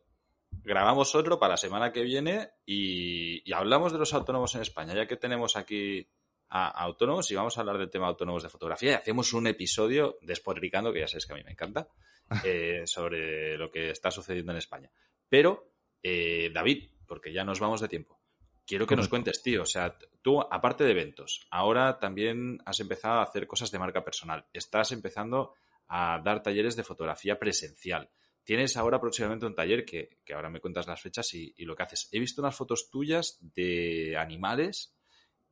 Grabamos 0.64 1.16
otro 1.16 1.40
para 1.40 1.54
la 1.54 1.58
semana 1.58 1.92
que 1.92 2.04
viene 2.04 2.52
y 2.66 3.52
hablamos 3.52 3.92
de 3.92 3.98
los 3.98 4.14
autónomos 4.14 4.54
en 4.54 4.62
España, 4.62 4.94
ya 4.94 5.08
que 5.08 5.18
tenemos 5.18 5.58
aquí 5.58 6.08
a, 6.54 6.68
a 6.68 6.84
autónomos 6.84 7.30
y 7.32 7.36
vamos 7.36 7.58
a 7.58 7.62
hablar 7.62 7.80
del 7.80 7.90
tema 7.90 8.08
autónomos 8.08 8.44
de 8.44 8.50
fotografía 8.50 8.92
y 8.92 8.94
hacemos 8.94 9.34
un 9.34 9.48
episodio 9.48 10.20
despotricando, 10.22 10.94
que 10.94 11.00
ya 11.00 11.08
sabéis 11.08 11.26
que 11.26 11.34
a 11.34 11.36
mí 11.36 11.44
me 11.44 11.52
encanta, 11.52 11.88
eh, 12.46 12.84
sobre 12.86 13.58
lo 13.58 13.72
que 13.72 13.90
está 13.90 14.12
sucediendo 14.12 14.52
en 14.52 14.60
España. 14.60 14.92
Pero, 15.28 15.74
eh, 16.04 16.52
David, 16.54 16.92
porque 17.08 17.34
ya 17.34 17.44
nos 17.44 17.60
vamos 17.60 17.82
de 17.82 17.88
tiempo, 17.88 18.22
quiero 18.68 18.86
que 18.86 18.96
nos 18.96 19.10
cuentes, 19.10 19.42
tío. 19.42 19.64
O 19.64 19.66
sea, 19.66 19.98
tú, 20.22 20.40
aparte 20.42 20.84
de 20.84 20.92
eventos, 20.92 21.48
ahora 21.50 22.00
también 22.00 22.60
has 22.66 22.80
empezado 22.80 23.20
a 23.20 23.24
hacer 23.24 23.48
cosas 23.48 23.72
de 23.72 23.80
marca 23.80 24.04
personal. 24.04 24.46
Estás 24.54 24.92
empezando 24.92 25.56
a 25.88 26.22
dar 26.24 26.44
talleres 26.44 26.76
de 26.76 26.84
fotografía 26.84 27.40
presencial. 27.40 28.12
Tienes 28.44 28.78
ahora 28.78 29.00
próximamente 29.00 29.46
un 29.46 29.56
taller 29.56 29.86
que, 29.86 30.20
que 30.24 30.34
ahora 30.34 30.50
me 30.50 30.60
cuentas 30.60 30.86
las 30.86 31.02
fechas 31.02 31.34
y, 31.34 31.54
y 31.58 31.66
lo 31.66 31.76
que 31.76 31.84
haces. 31.84 32.10
He 32.12 32.20
visto 32.20 32.42
unas 32.42 32.56
fotos 32.56 32.90
tuyas 32.92 33.40
de 33.42 34.18
animales, 34.18 34.94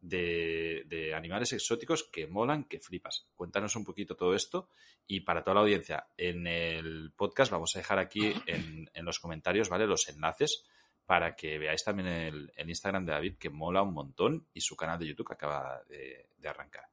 de, 0.01 1.13
animales 1.15 1.53
exóticos 1.53 2.03
que 2.03 2.27
molan, 2.27 2.65
que 2.65 2.79
flipas. 2.79 3.27
Cuéntanos 3.35 3.75
un 3.75 3.85
poquito 3.85 4.15
todo 4.15 4.33
esto 4.35 4.69
y 5.07 5.21
para 5.21 5.43
toda 5.43 5.55
la 5.55 5.61
audiencia, 5.61 6.07
en 6.17 6.47
el 6.47 7.13
podcast 7.15 7.51
vamos 7.51 7.75
a 7.75 7.79
dejar 7.79 7.99
aquí 7.99 8.33
en, 8.45 8.89
en 8.93 9.05
los 9.05 9.19
comentarios, 9.19 9.69
¿vale? 9.69 9.87
Los 9.87 10.07
enlaces 10.09 10.65
para 11.11 11.35
que 11.35 11.59
veáis 11.59 11.83
también 11.83 12.07
el, 12.07 12.53
el 12.55 12.69
Instagram 12.69 13.05
de 13.05 13.11
David, 13.11 13.35
que 13.37 13.49
mola 13.49 13.81
un 13.81 13.93
montón, 13.93 14.47
y 14.53 14.61
su 14.61 14.77
canal 14.77 14.97
de 14.97 15.07
YouTube 15.07 15.27
que 15.27 15.33
acaba 15.33 15.81
de, 15.89 16.25
arrancar. 16.47 16.85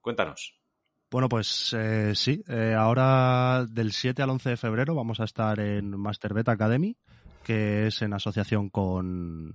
Cuéntanos. 0.00 0.56
Bueno, 1.10 1.28
pues 1.28 1.72
eh, 1.72 2.14
sí, 2.14 2.44
eh, 2.48 2.74
ahora 2.78 3.66
del 3.68 3.90
7 3.90 4.22
al 4.22 4.30
11 4.30 4.50
de 4.50 4.56
febrero 4.56 4.94
vamos 4.94 5.18
a 5.18 5.24
estar 5.24 5.58
en 5.58 5.98
Masterbet 5.98 6.48
Academy, 6.48 6.96
que 7.42 7.88
es 7.88 8.02
en 8.02 8.12
asociación 8.12 8.70
con, 8.70 9.52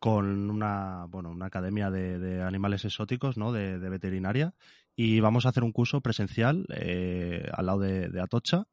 con 0.00 0.50
una, 0.50 1.04
bueno, 1.08 1.30
una 1.30 1.46
academia 1.46 1.90
de, 1.90 2.18
de 2.18 2.42
animales 2.42 2.84
exóticos, 2.86 3.36
¿no? 3.36 3.52
De, 3.52 3.78
veterinaria. 3.78 4.54
Y 4.96 5.20
vamos 5.20 5.44
a 5.46 5.50
hacer 5.50 5.62
un 5.62 5.72
curso 5.72 6.00
presencial 6.00 6.66
eh, 6.74 7.46
al 7.52 7.66
lado 7.66 7.80
de, 7.80 8.20
Atocha. 8.20 8.64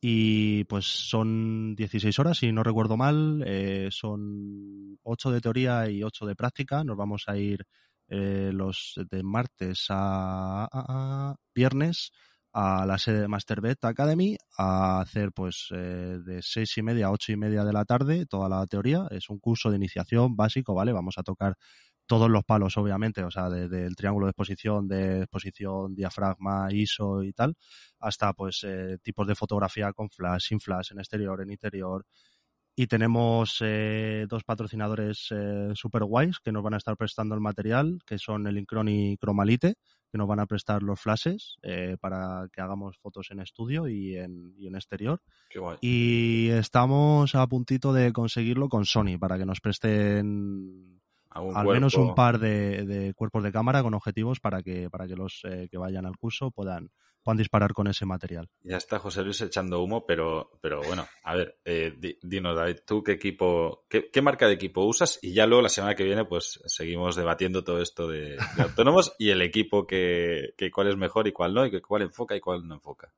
Y 0.00 0.64
pues 0.64 0.84
son 0.84 1.74
16 1.74 2.18
horas, 2.18 2.38
si 2.38 2.52
no 2.52 2.62
recuerdo 2.62 2.98
mal. 2.98 3.42
eh, 3.46 3.88
son 3.90 4.98
8 5.02 5.30
de 5.32 5.40
teoría 5.40 5.88
y 5.88 6.02
8 6.04 6.26
de 6.26 6.36
práctica. 6.36 6.84
Nos 6.84 6.98
vamos 6.98 7.24
a 7.26 7.38
ir 7.38 7.64
eh, 8.08 8.50
los 8.52 9.00
de 9.10 9.22
martes 9.22 9.86
a 9.88 11.34
viernes 11.54 12.12
a 12.58 12.86
la 12.86 12.96
sede 12.96 13.20
de 13.20 13.28
Masterbet 13.28 13.84
Academy 13.84 14.38
a 14.56 15.00
hacer 15.02 15.30
pues 15.32 15.68
eh, 15.72 16.18
de 16.24 16.40
seis 16.40 16.78
y 16.78 16.82
media 16.82 17.08
a 17.08 17.10
ocho 17.10 17.30
y 17.30 17.36
media 17.36 17.64
de 17.64 17.72
la 17.74 17.84
tarde 17.84 18.24
toda 18.24 18.48
la 18.48 18.66
teoría. 18.66 19.06
Es 19.10 19.28
un 19.28 19.38
curso 19.38 19.68
de 19.68 19.76
iniciación 19.76 20.36
básico, 20.36 20.72
¿vale? 20.72 20.94
Vamos 20.94 21.18
a 21.18 21.22
tocar 21.22 21.58
todos 22.06 22.30
los 22.30 22.44
palos, 22.44 22.78
obviamente, 22.78 23.22
o 23.24 23.30
sea, 23.30 23.50
desde 23.50 23.84
el 23.84 23.94
triángulo 23.94 24.24
de 24.24 24.30
exposición, 24.30 24.88
de 24.88 25.18
exposición, 25.18 25.94
diafragma, 25.94 26.68
ISO 26.72 27.22
y 27.22 27.34
tal, 27.34 27.56
hasta 28.00 28.32
pues 28.32 28.64
eh, 28.64 28.96
tipos 29.02 29.26
de 29.26 29.34
fotografía 29.34 29.92
con 29.92 30.08
flash, 30.08 30.48
sin 30.48 30.60
flash, 30.60 30.92
en 30.92 31.00
exterior, 31.00 31.42
en 31.42 31.50
interior. 31.50 32.06
Y 32.74 32.86
tenemos 32.86 33.58
eh, 33.60 34.24
dos 34.30 34.44
patrocinadores 34.44 35.28
eh, 35.30 35.72
super 35.74 36.04
guays 36.04 36.38
que 36.40 36.52
nos 36.52 36.62
van 36.62 36.74
a 36.74 36.78
estar 36.78 36.96
prestando 36.96 37.34
el 37.34 37.42
material, 37.42 37.98
que 38.06 38.18
son 38.18 38.46
el 38.46 38.56
Incron 38.56 38.88
y 38.88 39.18
Cromalite, 39.18 39.74
que 40.16 40.18
nos 40.18 40.28
van 40.28 40.40
a 40.40 40.46
prestar 40.46 40.82
los 40.82 40.98
flashes 40.98 41.58
eh, 41.62 41.96
para 42.00 42.48
que 42.50 42.62
hagamos 42.62 42.96
fotos 42.98 43.30
en 43.30 43.40
estudio 43.40 43.86
y 43.86 44.16
en, 44.16 44.54
y 44.56 44.66
en 44.66 44.74
exterior. 44.74 45.20
Qué 45.50 45.58
guay. 45.58 45.76
Y 45.82 46.48
estamos 46.50 47.34
a 47.34 47.46
puntito 47.46 47.92
de 47.92 48.12
conseguirlo 48.12 48.68
con 48.68 48.86
Sony 48.86 49.18
para 49.20 49.36
que 49.36 49.44
nos 49.44 49.60
presten 49.60 51.00
al 51.28 51.66
menos 51.66 51.94
un 51.94 52.14
par 52.14 52.38
de, 52.38 52.86
de 52.86 53.12
cuerpos 53.12 53.42
de 53.42 53.52
cámara 53.52 53.82
con 53.82 53.92
objetivos 53.92 54.40
para 54.40 54.62
que 54.62 54.88
para 54.88 55.06
que 55.06 55.16
los 55.16 55.42
eh, 55.44 55.68
que 55.70 55.76
vayan 55.76 56.06
al 56.06 56.16
curso 56.16 56.50
puedan 56.50 56.88
puedan 57.26 57.38
disparar 57.38 57.72
con 57.72 57.88
ese 57.88 58.06
material. 58.06 58.48
Ya 58.62 58.76
está 58.76 59.00
José 59.00 59.24
Luis 59.24 59.40
echando 59.40 59.82
humo, 59.82 60.06
pero, 60.06 60.52
pero 60.60 60.80
bueno, 60.86 61.08
a 61.24 61.34
ver, 61.34 61.58
eh, 61.64 61.92
dinos, 62.22 62.54
David, 62.54 62.76
¿tú 62.86 63.02
qué 63.02 63.12
equipo, 63.12 63.84
qué, 63.88 64.22
marca 64.22 64.46
de 64.46 64.54
equipo 64.54 64.84
usas? 64.84 65.18
Y 65.22 65.34
ya 65.34 65.44
luego 65.44 65.62
la 65.62 65.68
semana 65.68 65.96
que 65.96 66.04
viene, 66.04 66.24
pues 66.24 66.60
seguimos 66.66 67.16
debatiendo 67.16 67.64
todo 67.64 67.82
esto 67.82 68.06
de, 68.06 68.36
autónomos 68.58 69.12
y 69.18 69.30
el 69.30 69.42
equipo 69.42 69.88
que, 69.88 70.54
que, 70.56 70.70
cuál 70.70 70.86
es 70.86 70.96
mejor 70.96 71.26
y 71.26 71.32
cuál 71.32 71.52
no, 71.52 71.66
y 71.66 71.80
cuál 71.80 72.02
enfoca 72.02 72.36
y 72.36 72.40
cuál 72.40 72.64
no 72.64 72.76
enfoca. 72.76 73.12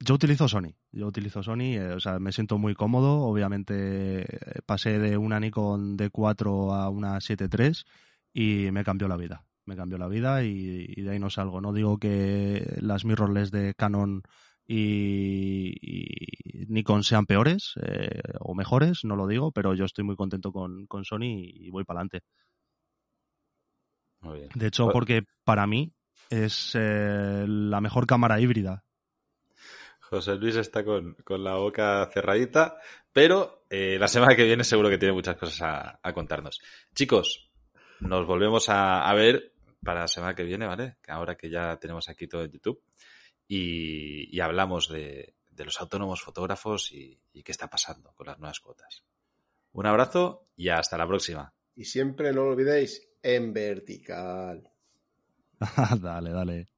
Yo 0.00 0.16
utilizo 0.16 0.48
Sony, 0.48 0.74
yo 0.90 1.06
utilizo 1.06 1.40
Sony, 1.44 1.76
eh, 1.76 1.92
o 1.92 2.00
sea, 2.00 2.18
me 2.18 2.32
siento 2.32 2.58
muy 2.58 2.74
cómodo, 2.74 3.20
obviamente 3.20 4.22
eh, 4.22 4.62
pasé 4.66 4.98
de 4.98 5.16
una 5.16 5.38
Nikon 5.38 5.96
D4 5.96 6.74
a 6.74 6.88
una 6.88 7.18
7.3 7.18 7.84
y 8.32 8.72
me 8.72 8.82
cambió 8.82 9.06
la 9.06 9.16
vida 9.16 9.47
me 9.68 9.76
cambió 9.76 9.98
la 9.98 10.08
vida 10.08 10.42
y, 10.42 11.02
de 11.02 11.10
ahí 11.10 11.18
no 11.18 11.30
salgo. 11.30 11.60
No 11.60 11.72
digo 11.72 11.98
que 11.98 12.78
las 12.80 13.04
mirrorless 13.04 13.50
de 13.50 13.74
Canon 13.74 14.22
y, 14.66 15.74
Nikon 16.68 17.04
sean 17.04 17.26
peores 17.26 17.74
eh, 17.82 18.22
o 18.40 18.54
mejores, 18.54 19.04
no 19.04 19.14
lo 19.14 19.26
digo, 19.26 19.52
pero 19.52 19.74
yo 19.74 19.84
estoy 19.84 20.04
muy 20.04 20.16
contento 20.16 20.50
con, 20.52 20.88
Sony 21.04 21.52
y 21.54 21.70
voy 21.70 21.84
para 21.84 22.00
adelante. 22.00 22.22
De 24.54 24.66
hecho, 24.66 24.84
pues 24.84 24.94
porque 24.94 25.22
para 25.44 25.66
mí 25.66 25.92
es 26.28 26.72
eh, 26.74 27.44
la 27.46 27.80
mejor 27.80 28.06
cámara 28.06 28.40
híbrida. 28.40 28.84
José 30.00 30.36
Luis 30.36 30.56
está 30.56 30.84
con, 30.84 31.16
la 31.28 31.54
boca 31.56 32.08
cerradita, 32.12 32.78
pero 33.12 33.64
eh, 33.68 33.98
la 34.00 34.08
semana 34.08 34.34
que 34.34 34.44
viene 34.44 34.64
seguro 34.64 34.88
que 34.88 34.98
tiene 34.98 35.12
muchas 35.12 35.36
cosas 35.36 35.98
a, 36.02 36.12
contarnos. 36.14 36.60
Chicos, 36.94 37.50
nos 38.00 38.26
volvemos 38.26 38.70
a, 38.70 39.08
a 39.08 39.14
ver 39.14 39.52
para 39.82 40.00
la 40.00 40.08
semana 40.08 40.34
que 40.34 40.44
viene, 40.44 40.66
¿vale? 40.66 40.96
Ahora 41.08 41.36
que 41.36 41.50
ya 41.50 41.76
tenemos 41.78 42.08
aquí 42.08 42.26
todo 42.26 42.44
en 42.44 42.52
YouTube. 42.52 42.82
Y, 43.46 44.38
hablamos 44.40 44.88
de, 44.88 45.34
los 45.56 45.80
autónomos 45.80 46.22
fotógrafos 46.22 46.92
y, 46.92 47.18
y 47.32 47.42
qué 47.42 47.52
está 47.52 47.68
pasando 47.68 48.12
con 48.14 48.26
las 48.26 48.38
nuevas 48.38 48.60
cuotas. 48.60 49.02
Un 49.72 49.86
abrazo 49.86 50.48
y 50.56 50.68
hasta 50.68 50.96
la 50.98 51.06
próxima. 51.06 51.52
Y 51.74 51.84
siempre 51.84 52.32
no 52.32 52.44
lo 52.44 52.50
olvidéis, 52.50 53.08
en 53.22 53.52
vertical. 53.52 54.68
dale, 56.00 56.30
dale. 56.30 56.77